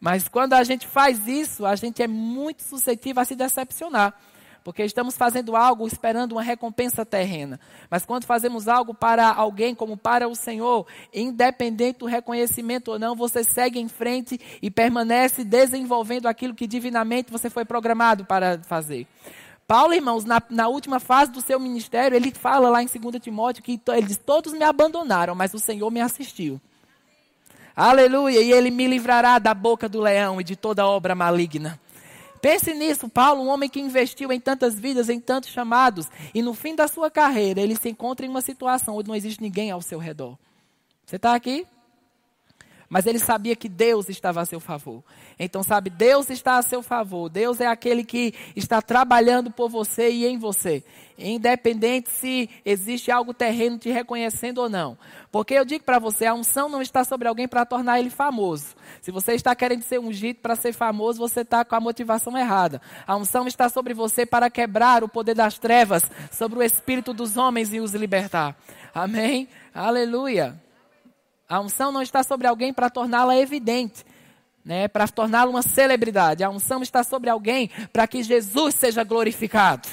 Mas 0.00 0.28
quando 0.28 0.54
a 0.54 0.64
gente 0.64 0.86
faz 0.86 1.26
isso, 1.26 1.64
a 1.64 1.76
gente 1.76 2.02
é 2.02 2.06
muito 2.06 2.62
suscetível 2.62 3.22
a 3.22 3.24
se 3.24 3.34
decepcionar. 3.34 4.14
Porque 4.64 4.82
estamos 4.82 5.14
fazendo 5.14 5.54
algo 5.54 5.86
esperando 5.86 6.32
uma 6.32 6.42
recompensa 6.42 7.04
terrena. 7.04 7.60
Mas 7.90 8.06
quando 8.06 8.24
fazemos 8.24 8.66
algo 8.66 8.94
para 8.94 9.30
alguém, 9.30 9.74
como 9.74 9.94
para 9.94 10.26
o 10.26 10.34
Senhor, 10.34 10.86
independente 11.12 11.98
do 11.98 12.06
reconhecimento 12.06 12.92
ou 12.92 12.98
não, 12.98 13.14
você 13.14 13.44
segue 13.44 13.78
em 13.78 13.88
frente 13.88 14.40
e 14.62 14.70
permanece 14.70 15.44
desenvolvendo 15.44 16.26
aquilo 16.26 16.54
que 16.54 16.66
divinamente 16.66 17.30
você 17.30 17.50
foi 17.50 17.66
programado 17.66 18.24
para 18.24 18.58
fazer. 18.62 19.06
Paulo, 19.66 19.92
irmãos, 19.92 20.24
na, 20.24 20.42
na, 20.48 20.68
última 20.68 20.98
fase 20.98 21.30
do 21.30 21.42
seu 21.42 21.60
ministério, 21.60 22.16
ele 22.16 22.30
fala 22.30 22.70
lá 22.70 22.82
em 22.82 22.86
2 22.86 23.22
Timóteo 23.22 23.62
que 23.62 23.80
ele 23.88 24.06
diz: 24.06 24.18
Todos 24.18 24.52
me 24.52 24.64
abandonaram, 24.64 25.34
mas 25.34 25.52
o 25.52 25.58
Senhor 25.58 25.90
me 25.90 26.00
assistiu. 26.00 26.60
Aleluia. 27.76 28.40
E 28.40 28.52
ele 28.52 28.70
me 28.70 28.86
livrará 28.86 29.38
da 29.38 29.52
boca 29.52 29.88
do 29.88 30.00
leão 30.00 30.40
e 30.40 30.44
de 30.44 30.56
toda 30.56 30.86
obra 30.86 31.14
maligna. 31.14 31.78
Pense 32.40 32.74
nisso, 32.74 33.08
Paulo, 33.08 33.42
um 33.42 33.48
homem 33.48 33.70
que 33.70 33.80
investiu 33.80 34.30
em 34.30 34.38
tantas 34.38 34.78
vidas, 34.78 35.08
em 35.08 35.18
tantos 35.18 35.48
chamados, 35.48 36.08
e 36.34 36.42
no 36.42 36.52
fim 36.52 36.74
da 36.74 36.86
sua 36.86 37.10
carreira 37.10 37.58
ele 37.58 37.74
se 37.74 37.88
encontra 37.88 38.26
em 38.26 38.28
uma 38.28 38.42
situação 38.42 38.96
onde 38.96 39.08
não 39.08 39.16
existe 39.16 39.40
ninguém 39.40 39.70
ao 39.70 39.80
seu 39.80 39.98
redor. 39.98 40.36
Você 41.06 41.16
está 41.16 41.34
aqui? 41.34 41.66
Mas 42.88 43.06
ele 43.06 43.18
sabia 43.18 43.56
que 43.56 43.68
Deus 43.68 44.08
estava 44.08 44.40
a 44.40 44.46
seu 44.46 44.60
favor. 44.60 45.02
Então, 45.38 45.62
sabe, 45.62 45.90
Deus 45.90 46.30
está 46.30 46.58
a 46.58 46.62
seu 46.62 46.82
favor. 46.82 47.28
Deus 47.28 47.60
é 47.60 47.66
aquele 47.66 48.04
que 48.04 48.34
está 48.54 48.80
trabalhando 48.82 49.50
por 49.50 49.68
você 49.68 50.10
e 50.10 50.26
em 50.26 50.38
você. 50.38 50.84
Independente 51.16 52.10
se 52.10 52.50
existe 52.64 53.10
algo 53.10 53.32
terreno 53.32 53.78
te 53.78 53.88
reconhecendo 53.90 54.58
ou 54.58 54.68
não. 54.68 54.98
Porque 55.30 55.54
eu 55.54 55.64
digo 55.64 55.84
para 55.84 55.98
você, 55.98 56.26
a 56.26 56.34
unção 56.34 56.68
não 56.68 56.82
está 56.82 57.04
sobre 57.04 57.28
alguém 57.28 57.46
para 57.46 57.64
tornar 57.64 58.00
ele 58.00 58.10
famoso. 58.10 58.74
Se 59.00 59.10
você 59.10 59.32
está 59.32 59.54
querendo 59.54 59.82
ser 59.82 60.00
ungido 60.00 60.40
para 60.40 60.56
ser 60.56 60.72
famoso, 60.72 61.18
você 61.18 61.40
está 61.40 61.64
com 61.64 61.74
a 61.76 61.80
motivação 61.80 62.36
errada. 62.36 62.82
A 63.06 63.16
unção 63.16 63.46
está 63.46 63.68
sobre 63.68 63.94
você 63.94 64.26
para 64.26 64.50
quebrar 64.50 65.04
o 65.04 65.08
poder 65.08 65.34
das 65.34 65.58
trevas 65.58 66.10
sobre 66.32 66.58
o 66.58 66.62
espírito 66.62 67.12
dos 67.14 67.36
homens 67.36 67.72
e 67.72 67.80
os 67.80 67.94
libertar. 67.94 68.56
Amém? 68.92 69.48
Aleluia. 69.72 70.63
A 71.54 71.60
unção 71.60 71.92
não 71.92 72.02
está 72.02 72.24
sobre 72.24 72.48
alguém 72.48 72.74
para 72.74 72.90
torná-la 72.90 73.36
evidente, 73.36 74.04
né, 74.64 74.88
para 74.88 75.06
torná-la 75.06 75.48
uma 75.48 75.62
celebridade. 75.62 76.42
A 76.42 76.50
unção 76.50 76.82
está 76.82 77.04
sobre 77.04 77.30
alguém 77.30 77.70
para 77.92 78.08
que 78.08 78.24
Jesus 78.24 78.74
seja 78.74 79.04
glorificado. 79.04 79.88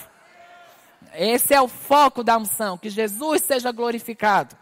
Esse 1.14 1.54
é 1.54 1.62
o 1.62 1.68
foco 1.68 2.24
da 2.24 2.36
unção, 2.36 2.80
que 2.80 2.90
Jesus 2.90 3.44
seja 3.44 3.72
glorificado. 3.72 4.56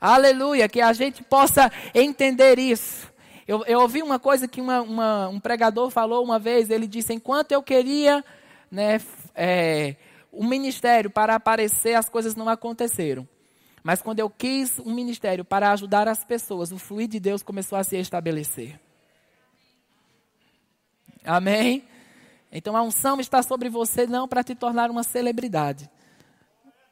Aleluia, 0.00 0.66
que 0.66 0.80
a 0.80 0.94
gente 0.94 1.22
possa 1.22 1.70
entender 1.94 2.58
isso. 2.58 3.06
Eu, 3.46 3.62
eu 3.66 3.80
ouvi 3.80 4.02
uma 4.02 4.18
coisa 4.18 4.48
que 4.48 4.58
uma, 4.58 4.80
uma, 4.80 5.28
um 5.28 5.38
pregador 5.38 5.90
falou 5.90 6.24
uma 6.24 6.38
vez, 6.38 6.70
ele 6.70 6.86
disse, 6.86 7.12
enquanto 7.12 7.52
eu 7.52 7.62
queria 7.62 8.24
né, 8.70 8.98
é, 9.34 9.96
um 10.32 10.48
ministério 10.48 11.10
para 11.10 11.34
aparecer, 11.34 11.96
as 11.96 12.08
coisas 12.08 12.34
não 12.34 12.48
aconteceram. 12.48 13.28
Mas 13.86 14.02
quando 14.02 14.18
eu 14.18 14.28
quis 14.28 14.80
um 14.80 14.92
ministério 14.92 15.44
para 15.44 15.70
ajudar 15.70 16.08
as 16.08 16.24
pessoas, 16.24 16.72
o 16.72 16.76
fluir 16.76 17.06
de 17.06 17.20
Deus 17.20 17.40
começou 17.40 17.78
a 17.78 17.84
se 17.84 17.96
estabelecer. 17.96 18.80
Amém? 21.24 21.84
Então 22.50 22.76
a 22.76 22.82
unção 22.82 23.20
está 23.20 23.44
sobre 23.44 23.68
você 23.68 24.04
não 24.04 24.26
para 24.26 24.42
te 24.42 24.56
tornar 24.56 24.90
uma 24.90 25.04
celebridade. 25.04 25.88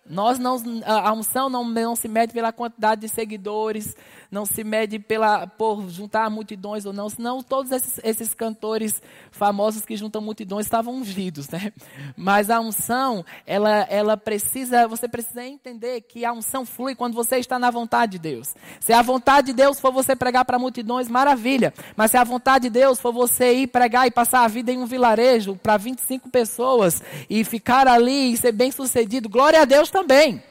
Nós 0.08 0.38
não, 0.38 0.56
a 0.84 1.12
unção 1.12 1.48
não, 1.48 1.64
não 1.64 1.96
se 1.96 2.08
mede 2.08 2.32
pela 2.32 2.52
quantidade 2.52 3.00
de 3.02 3.08
seguidores, 3.08 3.96
não 4.30 4.44
se 4.44 4.62
mede 4.62 4.98
pela, 4.98 5.46
por 5.46 5.88
juntar 5.88 6.28
multidões 6.28 6.84
ou 6.84 6.92
não, 6.92 7.08
senão 7.08 7.42
todos 7.42 7.72
esses, 7.72 8.00
esses 8.02 8.34
cantores 8.34 9.00
famosos 9.30 9.86
que 9.86 9.96
juntam 9.96 10.20
multidões 10.20 10.66
estavam 10.66 10.94
ungidos, 10.94 11.48
né? 11.48 11.72
Mas 12.16 12.50
a 12.50 12.60
unção, 12.60 13.24
ela, 13.46 13.86
ela 13.88 14.16
precisa, 14.16 14.86
você 14.86 15.08
precisa 15.08 15.44
entender 15.44 16.02
que 16.02 16.24
a 16.24 16.32
unção 16.32 16.66
flui 16.66 16.94
quando 16.94 17.14
você 17.14 17.36
está 17.36 17.58
na 17.58 17.70
vontade 17.70 18.12
de 18.12 18.18
Deus. 18.18 18.54
Se 18.80 18.92
a 18.92 19.00
vontade 19.00 19.48
de 19.48 19.52
Deus 19.54 19.80
for 19.80 19.92
você 19.92 20.14
pregar 20.14 20.44
para 20.44 20.58
multidões, 20.58 21.08
maravilha. 21.08 21.72
Mas 21.96 22.10
se 22.10 22.16
a 22.16 22.24
vontade 22.24 22.64
de 22.64 22.70
Deus 22.70 23.00
for 23.00 23.12
você 23.12 23.54
ir 23.54 23.68
pregar 23.68 24.06
e 24.06 24.10
passar 24.10 24.44
a 24.44 24.48
vida 24.48 24.72
em 24.72 24.78
um 24.78 24.86
vilarejo 24.86 25.56
para 25.56 25.76
25 25.76 26.28
pessoas 26.28 27.02
e 27.30 27.44
ficar 27.44 27.86
ali 27.86 28.32
e 28.32 28.36
ser 28.36 28.52
bem 28.52 28.70
sucedido, 28.70 29.28
glória 29.28 29.62
a 29.62 29.64
Deus 29.64 29.90
também. 29.94 30.42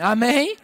Amém? 0.00 0.56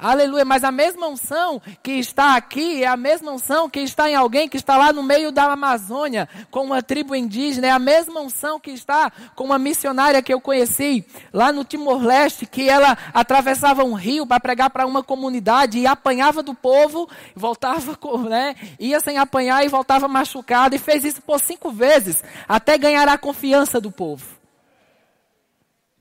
Aleluia, 0.00 0.44
mas 0.44 0.62
a 0.62 0.70
mesma 0.70 1.08
unção 1.08 1.60
que 1.82 1.90
está 1.90 2.36
aqui 2.36 2.84
é 2.84 2.86
a 2.86 2.96
mesma 2.96 3.32
unção 3.32 3.68
que 3.68 3.80
está 3.80 4.08
em 4.08 4.14
alguém 4.14 4.48
que 4.48 4.56
está 4.56 4.76
lá 4.76 4.92
no 4.92 5.02
meio 5.02 5.32
da 5.32 5.50
Amazônia, 5.50 6.28
com 6.52 6.60
uma 6.60 6.80
tribo 6.80 7.16
indígena, 7.16 7.66
é 7.66 7.70
a 7.72 7.78
mesma 7.80 8.20
unção 8.20 8.60
que 8.60 8.70
está 8.70 9.10
com 9.34 9.42
uma 9.42 9.58
missionária 9.58 10.22
que 10.22 10.32
eu 10.32 10.40
conheci 10.40 11.04
lá 11.32 11.50
no 11.52 11.64
Timor-Leste, 11.64 12.46
que 12.46 12.68
ela 12.68 12.96
atravessava 13.12 13.82
um 13.82 13.94
rio 13.94 14.24
para 14.24 14.38
pregar 14.38 14.70
para 14.70 14.86
uma 14.86 15.02
comunidade 15.02 15.80
e 15.80 15.88
apanhava 15.88 16.40
do 16.40 16.54
povo, 16.54 17.08
voltava, 17.34 17.98
né, 18.28 18.54
ia 18.78 19.00
sem 19.00 19.18
apanhar 19.18 19.64
e 19.64 19.68
voltava 19.68 20.06
machucada, 20.06 20.76
e 20.76 20.78
fez 20.78 21.04
isso 21.04 21.20
por 21.20 21.40
cinco 21.40 21.72
vezes, 21.72 22.22
até 22.48 22.78
ganhar 22.78 23.08
a 23.08 23.18
confiança 23.18 23.80
do 23.80 23.90
povo. 23.90 24.37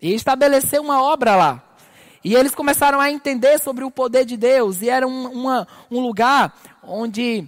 E 0.02 0.14
estabeleceu 0.14 0.82
uma 0.82 1.02
obra 1.02 1.36
lá. 1.36 1.64
E 2.24 2.36
eles 2.36 2.54
começaram 2.54 3.00
a 3.00 3.12
entender 3.12 3.60
sobre 3.60 3.84
o 3.84 3.92
poder 3.92 4.26
de 4.26 4.36
Deus. 4.36 4.82
E 4.82 4.90
era 4.90 5.08
um, 5.08 5.32
uma, 5.32 5.68
um 5.90 6.00
lugar 6.00 6.54
onde 6.84 7.48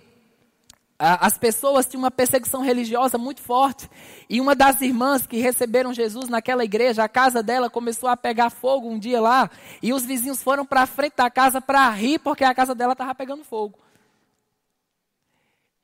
a, 0.98 1.26
as 1.28 1.38
pessoas 1.38 1.86
tinham 1.86 2.04
uma 2.04 2.12
perseguição 2.12 2.62
religiosa 2.62 3.18
muito 3.18 3.42
forte. 3.42 3.90
E 4.30 4.40
uma 4.42 4.54
das 4.54 4.82
irmãs 4.82 5.26
que 5.26 5.38
receberam 5.38 5.94
Jesus 5.94 6.30
naquela 6.30 6.64
igreja, 6.64 7.04
a 7.04 7.10
casa 7.10 7.42
dela 7.42 7.70
começou 7.70 8.10
a 8.10 8.18
pegar 8.18 8.50
fogo 8.50 8.90
um 8.90 9.00
dia 9.00 9.22
lá. 9.22 9.50
E 9.82 9.94
os 9.94 10.04
vizinhos 10.04 10.44
foram 10.44 10.66
para 10.66 10.86
frente 10.86 11.14
da 11.18 11.30
casa 11.30 11.62
para 11.62 11.90
rir 11.90 12.20
porque 12.20 12.44
a 12.44 12.54
casa 12.54 12.76
dela 12.76 12.94
estava 12.94 13.16
pegando 13.16 13.44
fogo. 13.44 13.78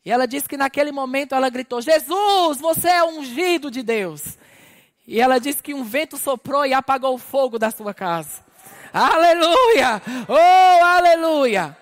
E 0.06 0.12
ela 0.12 0.28
disse 0.28 0.48
que 0.48 0.58
naquele 0.58 0.92
momento 0.92 1.34
ela 1.34 1.50
gritou: 1.50 1.82
Jesus, 1.82 2.60
você 2.60 2.90
é 2.90 3.04
ungido 3.04 3.72
de 3.72 3.82
Deus. 3.82 4.38
E 5.08 5.22
ela 5.22 5.40
disse 5.40 5.62
que 5.62 5.74
um 5.74 5.84
vento 5.84 6.18
soprou 6.18 6.66
e 6.66 6.74
apagou 6.74 7.14
o 7.14 7.20
fogo 7.20 7.60
da 7.60 7.70
sua 7.70 7.94
casa. 7.94 8.44
Aleluia! 8.92 10.02
Oh, 10.28 10.84
aleluia! 10.84 11.78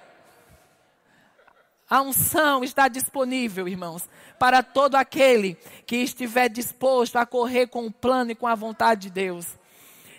A 1.89 2.01
unção 2.01 2.63
está 2.63 2.87
disponível, 2.87 3.67
irmãos, 3.67 4.09
para 4.39 4.63
todo 4.63 4.95
aquele 4.95 5.55
que 5.85 5.97
estiver 5.97 6.49
disposto 6.49 7.17
a 7.17 7.25
correr 7.25 7.67
com 7.67 7.85
o 7.85 7.91
plano 7.91 8.31
e 8.31 8.35
com 8.35 8.47
a 8.47 8.55
vontade 8.55 9.01
de 9.01 9.09
Deus. 9.11 9.45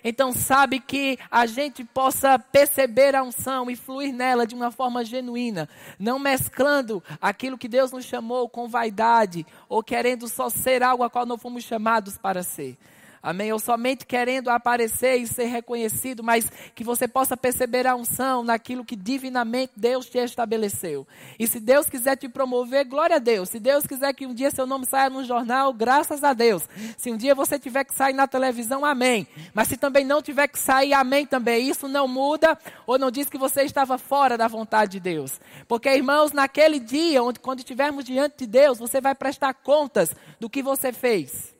Então, 0.04 0.32
sabe 0.32 0.78
que 0.78 1.18
a 1.30 1.46
gente 1.46 1.82
possa 1.82 2.38
perceber 2.38 3.16
a 3.16 3.22
unção 3.22 3.70
e 3.70 3.74
fluir 3.74 4.12
nela 4.12 4.46
de 4.46 4.54
uma 4.54 4.70
forma 4.70 5.02
genuína, 5.02 5.68
não 5.98 6.18
mesclando 6.18 7.02
aquilo 7.20 7.56
que 7.58 7.66
Deus 7.66 7.90
nos 7.90 8.04
chamou 8.04 8.48
com 8.48 8.68
vaidade 8.68 9.46
ou 9.66 9.82
querendo 9.82 10.28
só 10.28 10.50
ser 10.50 10.82
algo 10.82 11.02
a 11.02 11.10
qual 11.10 11.24
não 11.24 11.38
fomos 11.38 11.64
chamados 11.64 12.18
para 12.18 12.42
ser. 12.42 12.76
Amém? 13.24 13.50
Ou 13.54 13.58
somente 13.58 14.04
querendo 14.04 14.50
aparecer 14.50 15.16
e 15.16 15.26
ser 15.26 15.46
reconhecido, 15.46 16.22
mas 16.22 16.52
que 16.74 16.84
você 16.84 17.08
possa 17.08 17.34
perceber 17.34 17.87
a 17.87 17.96
unção 17.96 18.44
naquilo 18.44 18.84
que 18.84 18.94
divinamente 18.94 19.72
Deus 19.74 20.10
te 20.10 20.18
estabeleceu. 20.18 21.06
E 21.38 21.46
se 21.46 21.58
Deus 21.58 21.88
quiser 21.88 22.18
te 22.18 22.28
promover, 22.28 22.84
glória 22.84 23.16
a 23.16 23.18
Deus. 23.18 23.48
Se 23.48 23.58
Deus 23.58 23.87
quiser 23.87 24.12
que 24.12 24.26
um 24.26 24.34
dia 24.34 24.50
seu 24.50 24.66
nome 24.66 24.84
saia 24.84 25.08
no 25.08 25.24
jornal, 25.24 25.72
graças 25.72 26.22
a 26.22 26.34
Deus. 26.34 26.68
Se 26.98 27.10
um 27.10 27.16
dia 27.16 27.34
você 27.34 27.58
tiver 27.58 27.84
que 27.84 27.94
sair 27.94 28.12
na 28.12 28.26
televisão, 28.26 28.84
amém. 28.84 29.26
Mas 29.54 29.68
se 29.68 29.78
também 29.78 30.04
não 30.04 30.20
tiver 30.20 30.46
que 30.46 30.58
sair, 30.58 30.92
amém 30.92 31.24
também. 31.24 31.66
Isso 31.66 31.88
não 31.88 32.06
muda 32.06 32.58
ou 32.87 32.98
não 32.98 33.10
diz 33.10 33.30
que 33.30 33.38
você 33.38 33.62
estava 33.62 33.96
fora 33.96 34.37
da 34.37 34.48
vontade 34.48 34.92
de 34.92 35.00
Deus. 35.00 35.40
Porque, 35.66 35.88
irmãos, 35.88 36.32
naquele 36.32 36.78
dia, 36.78 37.22
onde, 37.22 37.40
quando 37.40 37.60
estivermos 37.60 38.04
diante 38.04 38.40
de 38.40 38.46
Deus, 38.46 38.78
você 38.78 39.00
vai 39.00 39.14
prestar 39.14 39.54
contas 39.54 40.14
do 40.38 40.50
que 40.50 40.62
você 40.62 40.92
fez. 40.92 41.53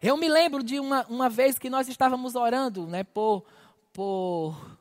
Eu 0.00 0.16
me 0.16 0.28
lembro 0.28 0.62
de 0.62 0.78
uma, 0.78 1.06
uma 1.06 1.28
vez 1.28 1.58
que 1.58 1.70
nós 1.70 1.88
estávamos 1.88 2.34
orando 2.34 2.86
né, 2.86 3.04
por, 3.04 3.44
por 3.92 4.78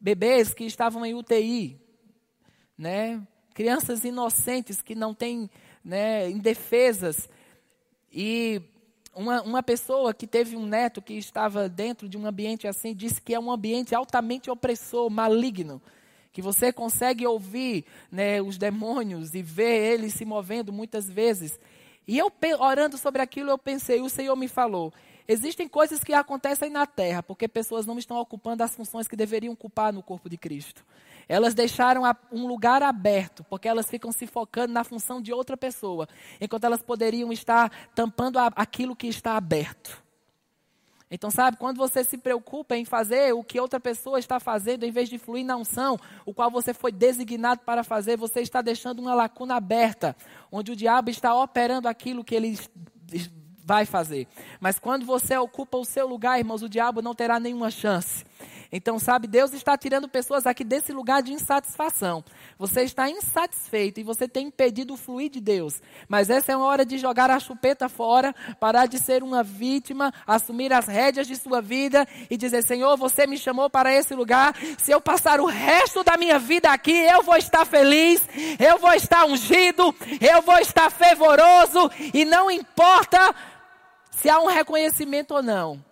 bebês 0.00 0.52
que 0.52 0.64
estavam 0.64 1.04
em 1.06 1.14
UTI, 1.14 1.78
né, 2.76 3.22
crianças 3.54 4.04
inocentes 4.04 4.82
que 4.82 4.94
não 4.94 5.14
têm, 5.14 5.50
né, 5.84 6.28
indefesas. 6.30 7.28
E 8.12 8.60
uma, 9.14 9.42
uma 9.42 9.62
pessoa 9.62 10.12
que 10.12 10.26
teve 10.26 10.56
um 10.56 10.66
neto 10.66 11.00
que 11.00 11.14
estava 11.14 11.68
dentro 11.68 12.08
de 12.08 12.18
um 12.18 12.26
ambiente 12.26 12.66
assim 12.66 12.94
disse 12.94 13.20
que 13.20 13.34
é 13.34 13.40
um 13.40 13.52
ambiente 13.52 13.94
altamente 13.94 14.50
opressor, 14.50 15.08
maligno 15.10 15.80
que 16.32 16.40
você 16.40 16.72
consegue 16.72 17.26
ouvir 17.26 17.84
né, 18.10 18.40
os 18.40 18.56
demônios 18.56 19.34
e 19.34 19.42
ver 19.42 19.92
eles 19.92 20.14
se 20.14 20.24
movendo 20.24 20.72
muitas 20.72 21.10
vezes. 21.10 21.58
E 22.10 22.18
eu, 22.18 22.32
orando 22.58 22.98
sobre 22.98 23.22
aquilo, 23.22 23.50
eu 23.50 23.56
pensei, 23.56 24.00
o 24.00 24.08
Senhor 24.08 24.34
me 24.34 24.48
falou, 24.48 24.92
existem 25.28 25.68
coisas 25.68 26.02
que 26.02 26.12
acontecem 26.12 26.68
na 26.68 26.84
terra, 26.84 27.22
porque 27.22 27.46
pessoas 27.46 27.86
não 27.86 27.96
estão 28.00 28.16
ocupando 28.16 28.64
as 28.64 28.74
funções 28.74 29.06
que 29.06 29.14
deveriam 29.14 29.52
ocupar 29.52 29.92
no 29.92 30.02
corpo 30.02 30.28
de 30.28 30.36
Cristo. 30.36 30.84
Elas 31.28 31.54
deixaram 31.54 32.02
um 32.32 32.48
lugar 32.48 32.82
aberto, 32.82 33.44
porque 33.44 33.68
elas 33.68 33.88
ficam 33.88 34.10
se 34.10 34.26
focando 34.26 34.72
na 34.72 34.82
função 34.82 35.22
de 35.22 35.32
outra 35.32 35.56
pessoa, 35.56 36.08
enquanto 36.40 36.64
elas 36.64 36.82
poderiam 36.82 37.32
estar 37.32 37.70
tampando 37.94 38.38
aquilo 38.56 38.96
que 38.96 39.06
está 39.06 39.36
aberto. 39.36 40.02
Então, 41.10 41.28
sabe, 41.28 41.56
quando 41.56 41.76
você 41.76 42.04
se 42.04 42.16
preocupa 42.16 42.76
em 42.76 42.84
fazer 42.84 43.34
o 43.34 43.42
que 43.42 43.58
outra 43.58 43.80
pessoa 43.80 44.20
está 44.20 44.38
fazendo, 44.38 44.84
em 44.84 44.92
vez 44.92 45.08
de 45.08 45.18
fluir 45.18 45.44
na 45.44 45.56
unção, 45.56 45.98
o 46.24 46.32
qual 46.32 46.50
você 46.50 46.72
foi 46.72 46.92
designado 46.92 47.62
para 47.62 47.82
fazer, 47.82 48.16
você 48.16 48.40
está 48.40 48.62
deixando 48.62 49.00
uma 49.00 49.12
lacuna 49.12 49.56
aberta, 49.56 50.14
onde 50.52 50.70
o 50.70 50.76
diabo 50.76 51.10
está 51.10 51.34
operando 51.34 51.88
aquilo 51.88 52.22
que 52.22 52.34
ele 52.34 52.56
vai 53.64 53.84
fazer. 53.84 54.28
Mas 54.60 54.78
quando 54.78 55.04
você 55.04 55.36
ocupa 55.36 55.78
o 55.78 55.84
seu 55.84 56.06
lugar, 56.06 56.38
irmãos, 56.38 56.62
o 56.62 56.68
diabo 56.68 57.02
não 57.02 57.14
terá 57.14 57.40
nenhuma 57.40 57.70
chance. 57.70 58.24
Então, 58.72 58.98
sabe, 58.98 59.26
Deus 59.26 59.52
está 59.52 59.76
tirando 59.76 60.08
pessoas 60.08 60.46
aqui 60.46 60.62
desse 60.62 60.92
lugar 60.92 61.22
de 61.22 61.32
insatisfação. 61.32 62.24
Você 62.56 62.82
está 62.82 63.10
insatisfeito 63.10 63.98
e 63.98 64.04
você 64.04 64.28
tem 64.28 64.46
impedido 64.46 64.94
o 64.94 64.96
fluir 64.96 65.30
de 65.30 65.40
Deus. 65.40 65.82
Mas 66.08 66.30
essa 66.30 66.52
é 66.52 66.56
uma 66.56 66.66
hora 66.66 66.84
de 66.84 66.96
jogar 66.96 67.30
a 67.30 67.40
chupeta 67.40 67.88
fora, 67.88 68.34
parar 68.60 68.86
de 68.86 68.98
ser 68.98 69.22
uma 69.22 69.42
vítima, 69.42 70.14
assumir 70.26 70.72
as 70.72 70.86
rédeas 70.86 71.26
de 71.26 71.34
sua 71.34 71.60
vida 71.60 72.06
e 72.30 72.36
dizer: 72.36 72.62
Senhor, 72.62 72.96
você 72.96 73.26
me 73.26 73.36
chamou 73.36 73.68
para 73.68 73.92
esse 73.92 74.14
lugar. 74.14 74.54
Se 74.78 74.92
eu 74.92 75.00
passar 75.00 75.40
o 75.40 75.46
resto 75.46 76.04
da 76.04 76.16
minha 76.16 76.38
vida 76.38 76.70
aqui, 76.70 76.92
eu 76.92 77.22
vou 77.22 77.36
estar 77.36 77.64
feliz, 77.64 78.20
eu 78.58 78.78
vou 78.78 78.92
estar 78.92 79.24
ungido, 79.24 79.94
eu 80.20 80.42
vou 80.42 80.58
estar 80.58 80.90
fervoroso 80.90 81.90
e 82.14 82.24
não 82.24 82.50
importa 82.50 83.34
se 84.10 84.28
há 84.28 84.38
um 84.38 84.46
reconhecimento 84.46 85.34
ou 85.34 85.42
não. 85.42 85.89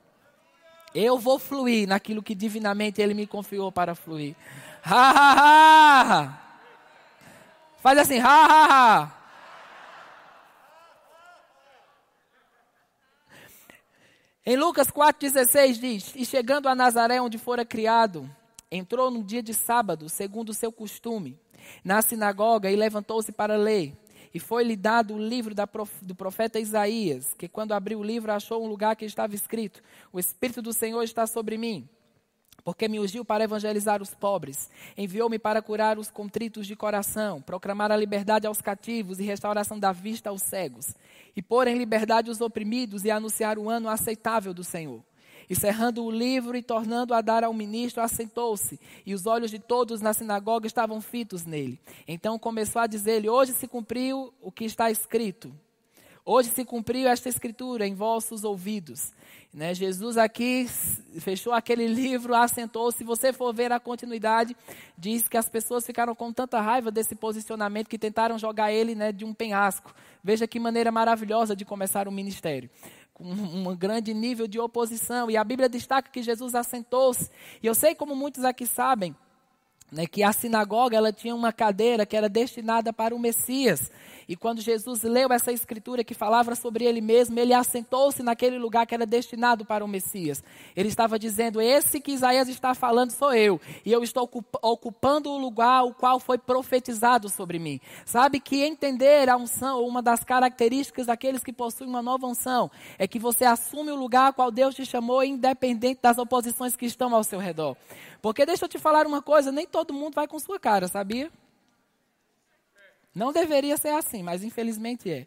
Eu 0.95 1.19
vou 1.19 1.39
fluir 1.39 1.87
naquilo 1.87 2.23
que 2.23 2.35
divinamente 2.35 3.01
Ele 3.01 3.15
me 3.15 3.27
confiou 3.27 3.71
para 3.71 3.95
fluir. 3.95 4.35
Ha, 4.85 5.11
ha, 5.11 6.03
ha. 6.03 6.39
Faz 7.79 7.99
assim, 7.99 8.19
ha, 8.21 8.27
ha, 8.27 9.03
ha. 9.03 9.19
Em 14.45 14.57
Lucas 14.57 14.89
4,16 14.89 15.73
diz: 15.79 16.13
E 16.17 16.25
chegando 16.25 16.71
a 16.71 16.75
Nazaré, 16.75 17.21
onde 17.21 17.37
fora 17.37 17.67
criado, 17.67 18.29
entrou 18.71 19.11
no 19.11 19.23
dia 19.23 19.43
de 19.43 19.53
sábado, 19.53 20.09
segundo 20.09 20.49
o 20.49 20.55
seu 20.55 20.73
costume, 20.73 21.39
na 21.85 22.01
sinagoga 22.01 22.71
e 22.71 22.77
levantou-se 22.77 23.31
para 23.31 23.59
ler. 23.59 23.95
E 24.33 24.39
foi-lhe 24.39 24.77
dado 24.77 25.15
o 25.15 25.19
livro 25.19 25.55
do 26.03 26.15
profeta 26.15 26.61
Isaías, 26.61 27.35
que 27.35 27.49
quando 27.49 27.73
abriu 27.73 27.99
o 27.99 28.05
livro 28.05 28.31
achou 28.31 28.65
um 28.65 28.69
lugar 28.69 28.97
que 28.97 29.05
estava 29.05 29.35
escrito: 29.35 29.83
O 30.13 30.19
Espírito 30.19 30.61
do 30.61 30.73
Senhor 30.73 31.03
está 31.03 31.27
sobre 31.27 31.57
mim, 31.57 31.89
porque 32.65 32.89
me 32.89 33.01
ungiu 33.01 33.25
para 33.25 33.45
evangelizar 33.45 34.03
os 34.03 34.15
pobres, 34.15 34.69
enviou-me 34.97 35.39
para 35.39 35.63
curar 35.63 35.99
os 35.99 36.11
contritos 36.11 36.67
de 36.67 36.77
coração, 36.77 37.41
proclamar 37.41 37.91
a 37.91 37.97
liberdade 37.97 38.47
aos 38.47 38.61
cativos 38.61 39.19
e 39.19 39.23
restauração 39.23 39.79
da 39.79 39.93
vista 39.93 40.31
aos 40.31 40.43
cegos, 40.43 40.95
e 41.35 41.41
pôr 41.41 41.67
em 41.67 41.79
liberdade 41.79 42.31
os 42.31 42.41
oprimidos 42.41 43.05
e 43.05 43.11
anunciar 43.11 43.59
o 43.59 43.71
ano 43.71 43.89
aceitável 43.89 44.53
do 44.53 44.63
Senhor. 44.63 45.03
E 45.49 45.57
cerrando 45.57 46.05
o 46.05 46.11
livro 46.11 46.57
e 46.57 46.63
tornando 46.63 47.15
a 47.15 47.21
dar 47.21 47.43
ao 47.43 47.55
ministro, 47.55 48.03
assentou-se, 48.03 48.79
e 49.07 49.15
os 49.15 49.27
olhos 49.27 49.51
de 49.51 49.59
todos 49.59 50.01
na 50.01 50.13
sinagoga 50.13 50.67
estavam 50.67 51.01
fitos 51.01 51.47
nele. 51.47 51.81
Então 52.07 52.39
começou 52.39 52.83
a 52.83 52.87
dizer-lhe: 52.87 53.29
Hoje 53.29 53.53
se 53.53 53.67
cumpriu 53.67 54.33
o 54.43 54.53
que 54.53 54.65
está 54.65 54.91
escrito. 54.91 55.53
Hoje 56.31 56.51
se 56.51 56.63
cumpriu 56.63 57.09
esta 57.09 57.27
escritura 57.31 57.87
em 57.87 57.95
vossos 57.95 58.45
ouvidos. 58.45 59.15
Né? 59.51 59.73
Jesus 59.73 60.19
aqui 60.19 60.69
fechou 61.21 61.55
aquele 61.55 61.87
livro, 61.87 62.35
assentou. 62.35 62.93
Se 62.93 63.03
você 63.03 63.33
for 63.33 63.55
ver 63.55 63.73
a 63.73 63.81
continuidade, 63.81 64.55
diz 64.99 65.27
que 65.27 65.39
as 65.39 65.49
pessoas 65.49 65.87
ficaram 65.87 66.15
com 66.15 66.31
tanta 66.31 66.61
raiva 66.61 66.91
desse 66.91 67.15
posicionamento 67.15 67.89
que 67.89 67.99
tentaram 67.99 68.39
jogar 68.39 68.71
ele 68.71 68.95
né, 68.95 69.11
de 69.11 69.25
um 69.25 69.33
penhasco. 69.33 69.95
Veja 70.23 70.47
que 70.47 70.61
maneira 70.61 70.93
maravilhosa 70.93 71.57
de 71.57 71.65
começar 71.65 72.07
o 72.07 72.13
ministério 72.13 72.69
com 73.08 73.08
um 73.21 73.77
grande 73.77 74.15
nível 74.15 74.47
de 74.47 74.59
oposição. 74.59 75.31
E 75.31 75.37
a 75.37 75.45
Bíblia 75.45 75.69
destaca 75.69 76.11
que 76.11 76.23
Jesus 76.23 76.55
assentou-se. 76.55 77.31
E 77.63 77.67
eu 77.67 77.75
sei 77.75 77.95
como 77.95 78.15
muitos 78.15 78.45
aqui 78.45 78.67
sabem, 78.67 79.15
né, 79.91 80.07
que 80.07 80.23
a 80.23 80.33
sinagoga 80.33 80.97
ela 80.97 81.13
tinha 81.13 81.35
uma 81.35 81.53
cadeira 81.53 82.07
que 82.07 82.17
era 82.17 82.29
destinada 82.29 82.93
para 82.93 83.15
o 83.15 83.19
Messias. 83.19 83.91
E 84.29 84.37
quando 84.37 84.61
Jesus 84.61 85.03
leu 85.03 85.33
essa 85.33 85.51
escritura 85.51 86.05
que 86.05 86.13
falava 86.13 86.55
sobre 86.55 86.85
ele 86.85 87.01
mesmo, 87.01 87.39
ele 87.41 87.55
assentou-se 87.55 88.23
naquele 88.23 88.59
lugar 88.59 88.87
que 88.87 88.95
era 88.95 89.07
destinado 89.07 89.65
para 89.65 89.83
o 89.83 89.89
Messias. 89.89 90.45
Ele 90.77 90.89
estava 90.89 91.19
dizendo: 91.19 91.63
Esse 91.63 91.99
que 91.99 92.13
Isaías 92.13 92.47
está 92.47 92.75
falando 92.75 93.11
sou 93.11 93.33
eu, 93.33 93.59
e 93.87 93.91
eu 93.91 94.03
estou 94.03 94.29
ocupando 94.61 95.31
o 95.31 95.39
lugar 95.39 95.85
o 95.85 95.95
qual 95.95 96.21
foi 96.21 96.37
profetizado 96.37 97.31
sobre 97.31 97.59
mim. 97.59 97.81
Sabe 98.05 98.39
que 98.39 98.63
entender 98.63 99.31
a 99.31 99.37
unção, 99.39 99.83
uma 99.87 100.03
das 100.03 100.23
características 100.23 101.07
daqueles 101.07 101.43
que 101.43 101.53
possuem 101.53 101.89
uma 101.89 102.03
nova 102.03 102.27
unção, 102.27 102.71
é 102.99 103.09
que 103.09 103.19
você 103.19 103.47
assume 103.47 103.91
o 103.91 103.97
lugar 103.97 104.35
qual 104.35 104.51
Deus 104.51 104.75
te 104.75 104.85
chamou, 104.85 105.25
independente 105.25 106.01
das 106.03 106.19
oposições 106.19 106.77
que 106.77 106.85
estão 106.85 107.15
ao 107.15 107.25
seu 107.25 107.39
redor. 107.39 107.79
Porque 108.21 108.45
deixa 108.45 108.67
eu 108.67 108.69
te 108.69 108.79
falar 108.79 109.07
uma 109.07 109.23
coisa: 109.23 109.51
nem 109.51 109.67
todo 109.67 109.95
mundo 109.95 110.15
vai 110.15 110.29
com 110.29 110.39
sua 110.39 110.59
cara, 110.59 110.87
sabia? 110.87 111.31
Não 113.19 113.33
deveria 113.33 113.77
ser 113.77 113.89
assim, 113.89 114.23
mas 114.23 114.45
infelizmente 114.45 115.11
é. 115.11 115.27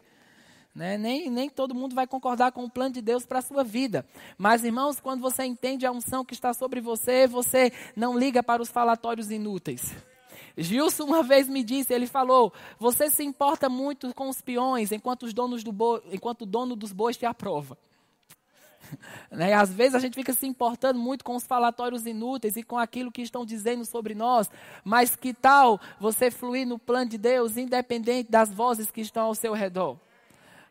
Né? 0.74 0.96
Nem, 0.96 1.28
nem 1.28 1.50
todo 1.50 1.74
mundo 1.74 1.94
vai 1.94 2.06
concordar 2.06 2.50
com 2.50 2.64
o 2.64 2.70
plano 2.70 2.94
de 2.94 3.02
Deus 3.02 3.26
para 3.26 3.40
a 3.40 3.42
sua 3.42 3.62
vida. 3.62 4.06
Mas, 4.38 4.64
irmãos, 4.64 4.98
quando 4.98 5.20
você 5.20 5.44
entende 5.44 5.84
a 5.84 5.92
unção 5.92 6.24
que 6.24 6.32
está 6.32 6.54
sobre 6.54 6.80
você, 6.80 7.26
você 7.26 7.70
não 7.94 8.18
liga 8.18 8.42
para 8.42 8.62
os 8.62 8.70
falatórios 8.70 9.30
inúteis. 9.30 9.94
Gilson 10.56 11.04
uma 11.04 11.22
vez 11.22 11.50
me 11.50 11.62
disse, 11.62 11.92
ele 11.92 12.06
falou: 12.06 12.50
Você 12.78 13.10
se 13.10 13.22
importa 13.22 13.68
muito 13.68 14.14
com 14.14 14.30
os 14.30 14.40
peões 14.40 14.90
enquanto, 14.90 15.24
os 15.24 15.34
donos 15.34 15.62
do 15.62 15.70
boi, 15.70 16.02
enquanto 16.10 16.42
o 16.42 16.46
dono 16.46 16.74
dos 16.74 16.92
bois 16.92 17.18
te 17.18 17.26
aprova. 17.26 17.76
Né? 19.30 19.54
Às 19.54 19.72
vezes 19.72 19.94
a 19.94 19.98
gente 19.98 20.14
fica 20.14 20.32
se 20.34 20.46
importando 20.46 20.98
muito 20.98 21.24
com 21.24 21.34
os 21.34 21.46
falatórios 21.46 22.06
inúteis 22.06 22.56
e 22.56 22.62
com 22.62 22.78
aquilo 22.78 23.10
que 23.10 23.22
estão 23.22 23.46
dizendo 23.46 23.84
sobre 23.84 24.14
nós, 24.14 24.50
mas 24.84 25.16
que 25.16 25.32
tal 25.32 25.80
você 25.98 26.30
fluir 26.30 26.66
no 26.66 26.78
plano 26.78 27.08
de 27.08 27.16
Deus, 27.16 27.56
independente 27.56 28.30
das 28.30 28.52
vozes 28.52 28.90
que 28.90 29.00
estão 29.00 29.24
ao 29.24 29.34
seu 29.34 29.54
redor? 29.54 29.96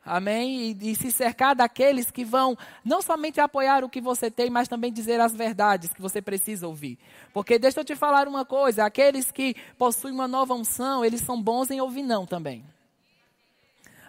Amém? 0.03 0.71
E, 0.71 0.91
e, 0.91 0.95
se 0.95 1.11
cercar 1.11 1.55
daqueles 1.55 2.09
que 2.09 2.25
vão 2.25 2.57
não 2.83 3.01
somente 3.01 3.39
apoiar 3.39 3.83
o 3.83 3.89
que 3.89 4.01
você 4.01 4.31
tem, 4.31 4.49
mas 4.49 4.67
também 4.67 4.91
dizer 4.91 5.19
as 5.19 5.35
verdades 5.35 5.93
que 5.93 6.01
você 6.01 6.21
precisa 6.21 6.67
ouvir. 6.67 6.97
Porque 7.31 7.59
deixa 7.59 7.79
eu 7.79 7.85
te 7.85 7.95
falar 7.95 8.27
uma 8.27 8.43
coisa: 8.43 8.83
aqueles 8.83 9.31
que 9.31 9.55
possuem 9.77 10.13
uma 10.13 10.27
nova 10.27 10.55
unção, 10.55 11.05
eles 11.05 11.21
são 11.21 11.41
bons 11.41 11.69
em 11.69 11.79
ouvir 11.79 12.01
não 12.01 12.25
também. 12.25 12.65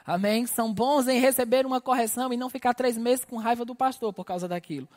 Amém? 0.07 0.47
São 0.47 0.73
bons 0.73 1.07
em 1.09 1.21
receber 1.21 1.65
uma 1.65 1.81
correção 1.81 2.33
e 2.33 2.37
não 2.37 2.51
ficar 2.51 2.75
três 2.75 2.99
meses 2.99 3.25
com 3.25 3.37
raiva 3.37 3.65
do 3.65 3.75
pastor 3.75 4.13
por 4.13 4.25
causa 4.25 4.49
daquilo. 4.49 4.89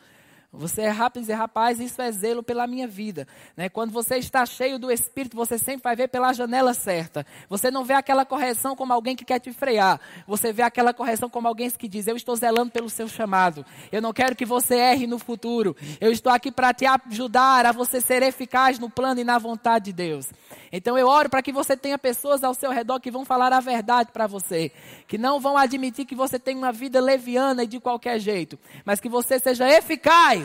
Você 0.52 0.82
é 0.82 0.88
rápido 0.88 1.28
e 1.28 1.32
rapaz, 1.32 1.80
isso 1.80 2.00
é 2.00 2.10
zelo 2.10 2.42
pela 2.42 2.66
minha 2.66 2.86
vida. 2.86 3.26
Né? 3.56 3.68
Quando 3.68 3.90
você 3.90 4.16
está 4.16 4.46
cheio 4.46 4.78
do 4.78 4.90
Espírito, 4.90 5.36
você 5.36 5.58
sempre 5.58 5.82
vai 5.82 5.94
ver 5.94 6.08
pela 6.08 6.32
janela 6.32 6.72
certa. 6.72 7.26
Você 7.48 7.70
não 7.70 7.84
vê 7.84 7.94
aquela 7.94 8.24
correção 8.24 8.74
como 8.74 8.92
alguém 8.92 9.14
que 9.14 9.24
quer 9.24 9.38
te 9.38 9.52
frear. 9.52 10.00
Você 10.26 10.52
vê 10.52 10.62
aquela 10.62 10.94
correção 10.94 11.28
como 11.28 11.46
alguém 11.46 11.70
que 11.70 11.88
diz, 11.88 12.06
eu 12.06 12.16
estou 12.16 12.36
zelando 12.36 12.70
pelo 12.70 12.88
seu 12.88 13.08
chamado. 13.08 13.66
Eu 13.90 14.00
não 14.00 14.12
quero 14.12 14.36
que 14.36 14.46
você 14.46 14.76
erre 14.76 15.06
no 15.06 15.18
futuro. 15.18 15.76
Eu 16.00 16.12
estou 16.12 16.32
aqui 16.32 16.50
para 16.50 16.72
te 16.72 16.86
ajudar 16.86 17.66
a 17.66 17.72
você 17.72 18.00
ser 18.00 18.22
eficaz 18.22 18.78
no 18.78 18.88
plano 18.88 19.20
e 19.20 19.24
na 19.24 19.38
vontade 19.38 19.86
de 19.86 19.92
Deus. 19.92 20.28
Então 20.72 20.96
eu 20.96 21.08
oro 21.08 21.28
para 21.28 21.42
que 21.42 21.52
você 21.52 21.76
tenha 21.76 21.98
pessoas 21.98 22.42
ao 22.42 22.54
seu 22.54 22.70
redor 22.70 23.00
que 23.00 23.10
vão 23.10 23.24
falar 23.24 23.52
a 23.52 23.60
verdade 23.60 24.10
para 24.12 24.26
você. 24.26 24.70
Que 25.06 25.18
não 25.18 25.40
vão 25.40 25.56
admitir 25.56 26.06
que 26.06 26.14
você 26.14 26.38
tem 26.38 26.56
uma 26.56 26.72
vida 26.72 27.00
leviana 27.00 27.64
e 27.64 27.66
de 27.66 27.80
qualquer 27.80 28.18
jeito. 28.18 28.58
Mas 28.84 29.00
que 29.00 29.08
você 29.08 29.38
seja 29.38 29.68
eficaz 29.68 30.35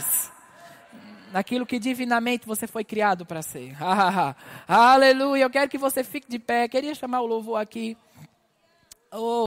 naquilo 1.32 1.66
que 1.66 1.80
divinamente 1.80 2.46
você 2.46 2.68
foi 2.68 2.84
criado 2.84 3.26
para 3.26 3.42
ser. 3.42 3.76
Aleluia. 4.68 5.44
Eu 5.44 5.50
quero 5.50 5.70
que 5.70 5.78
você 5.78 6.04
fique 6.04 6.30
de 6.30 6.40
pé. 6.40 6.68
Queria 6.68 6.94
chamar 6.94 7.22
o 7.22 7.26
louvor 7.26 7.60
aqui. 7.60 7.98
Oh. 9.12 9.40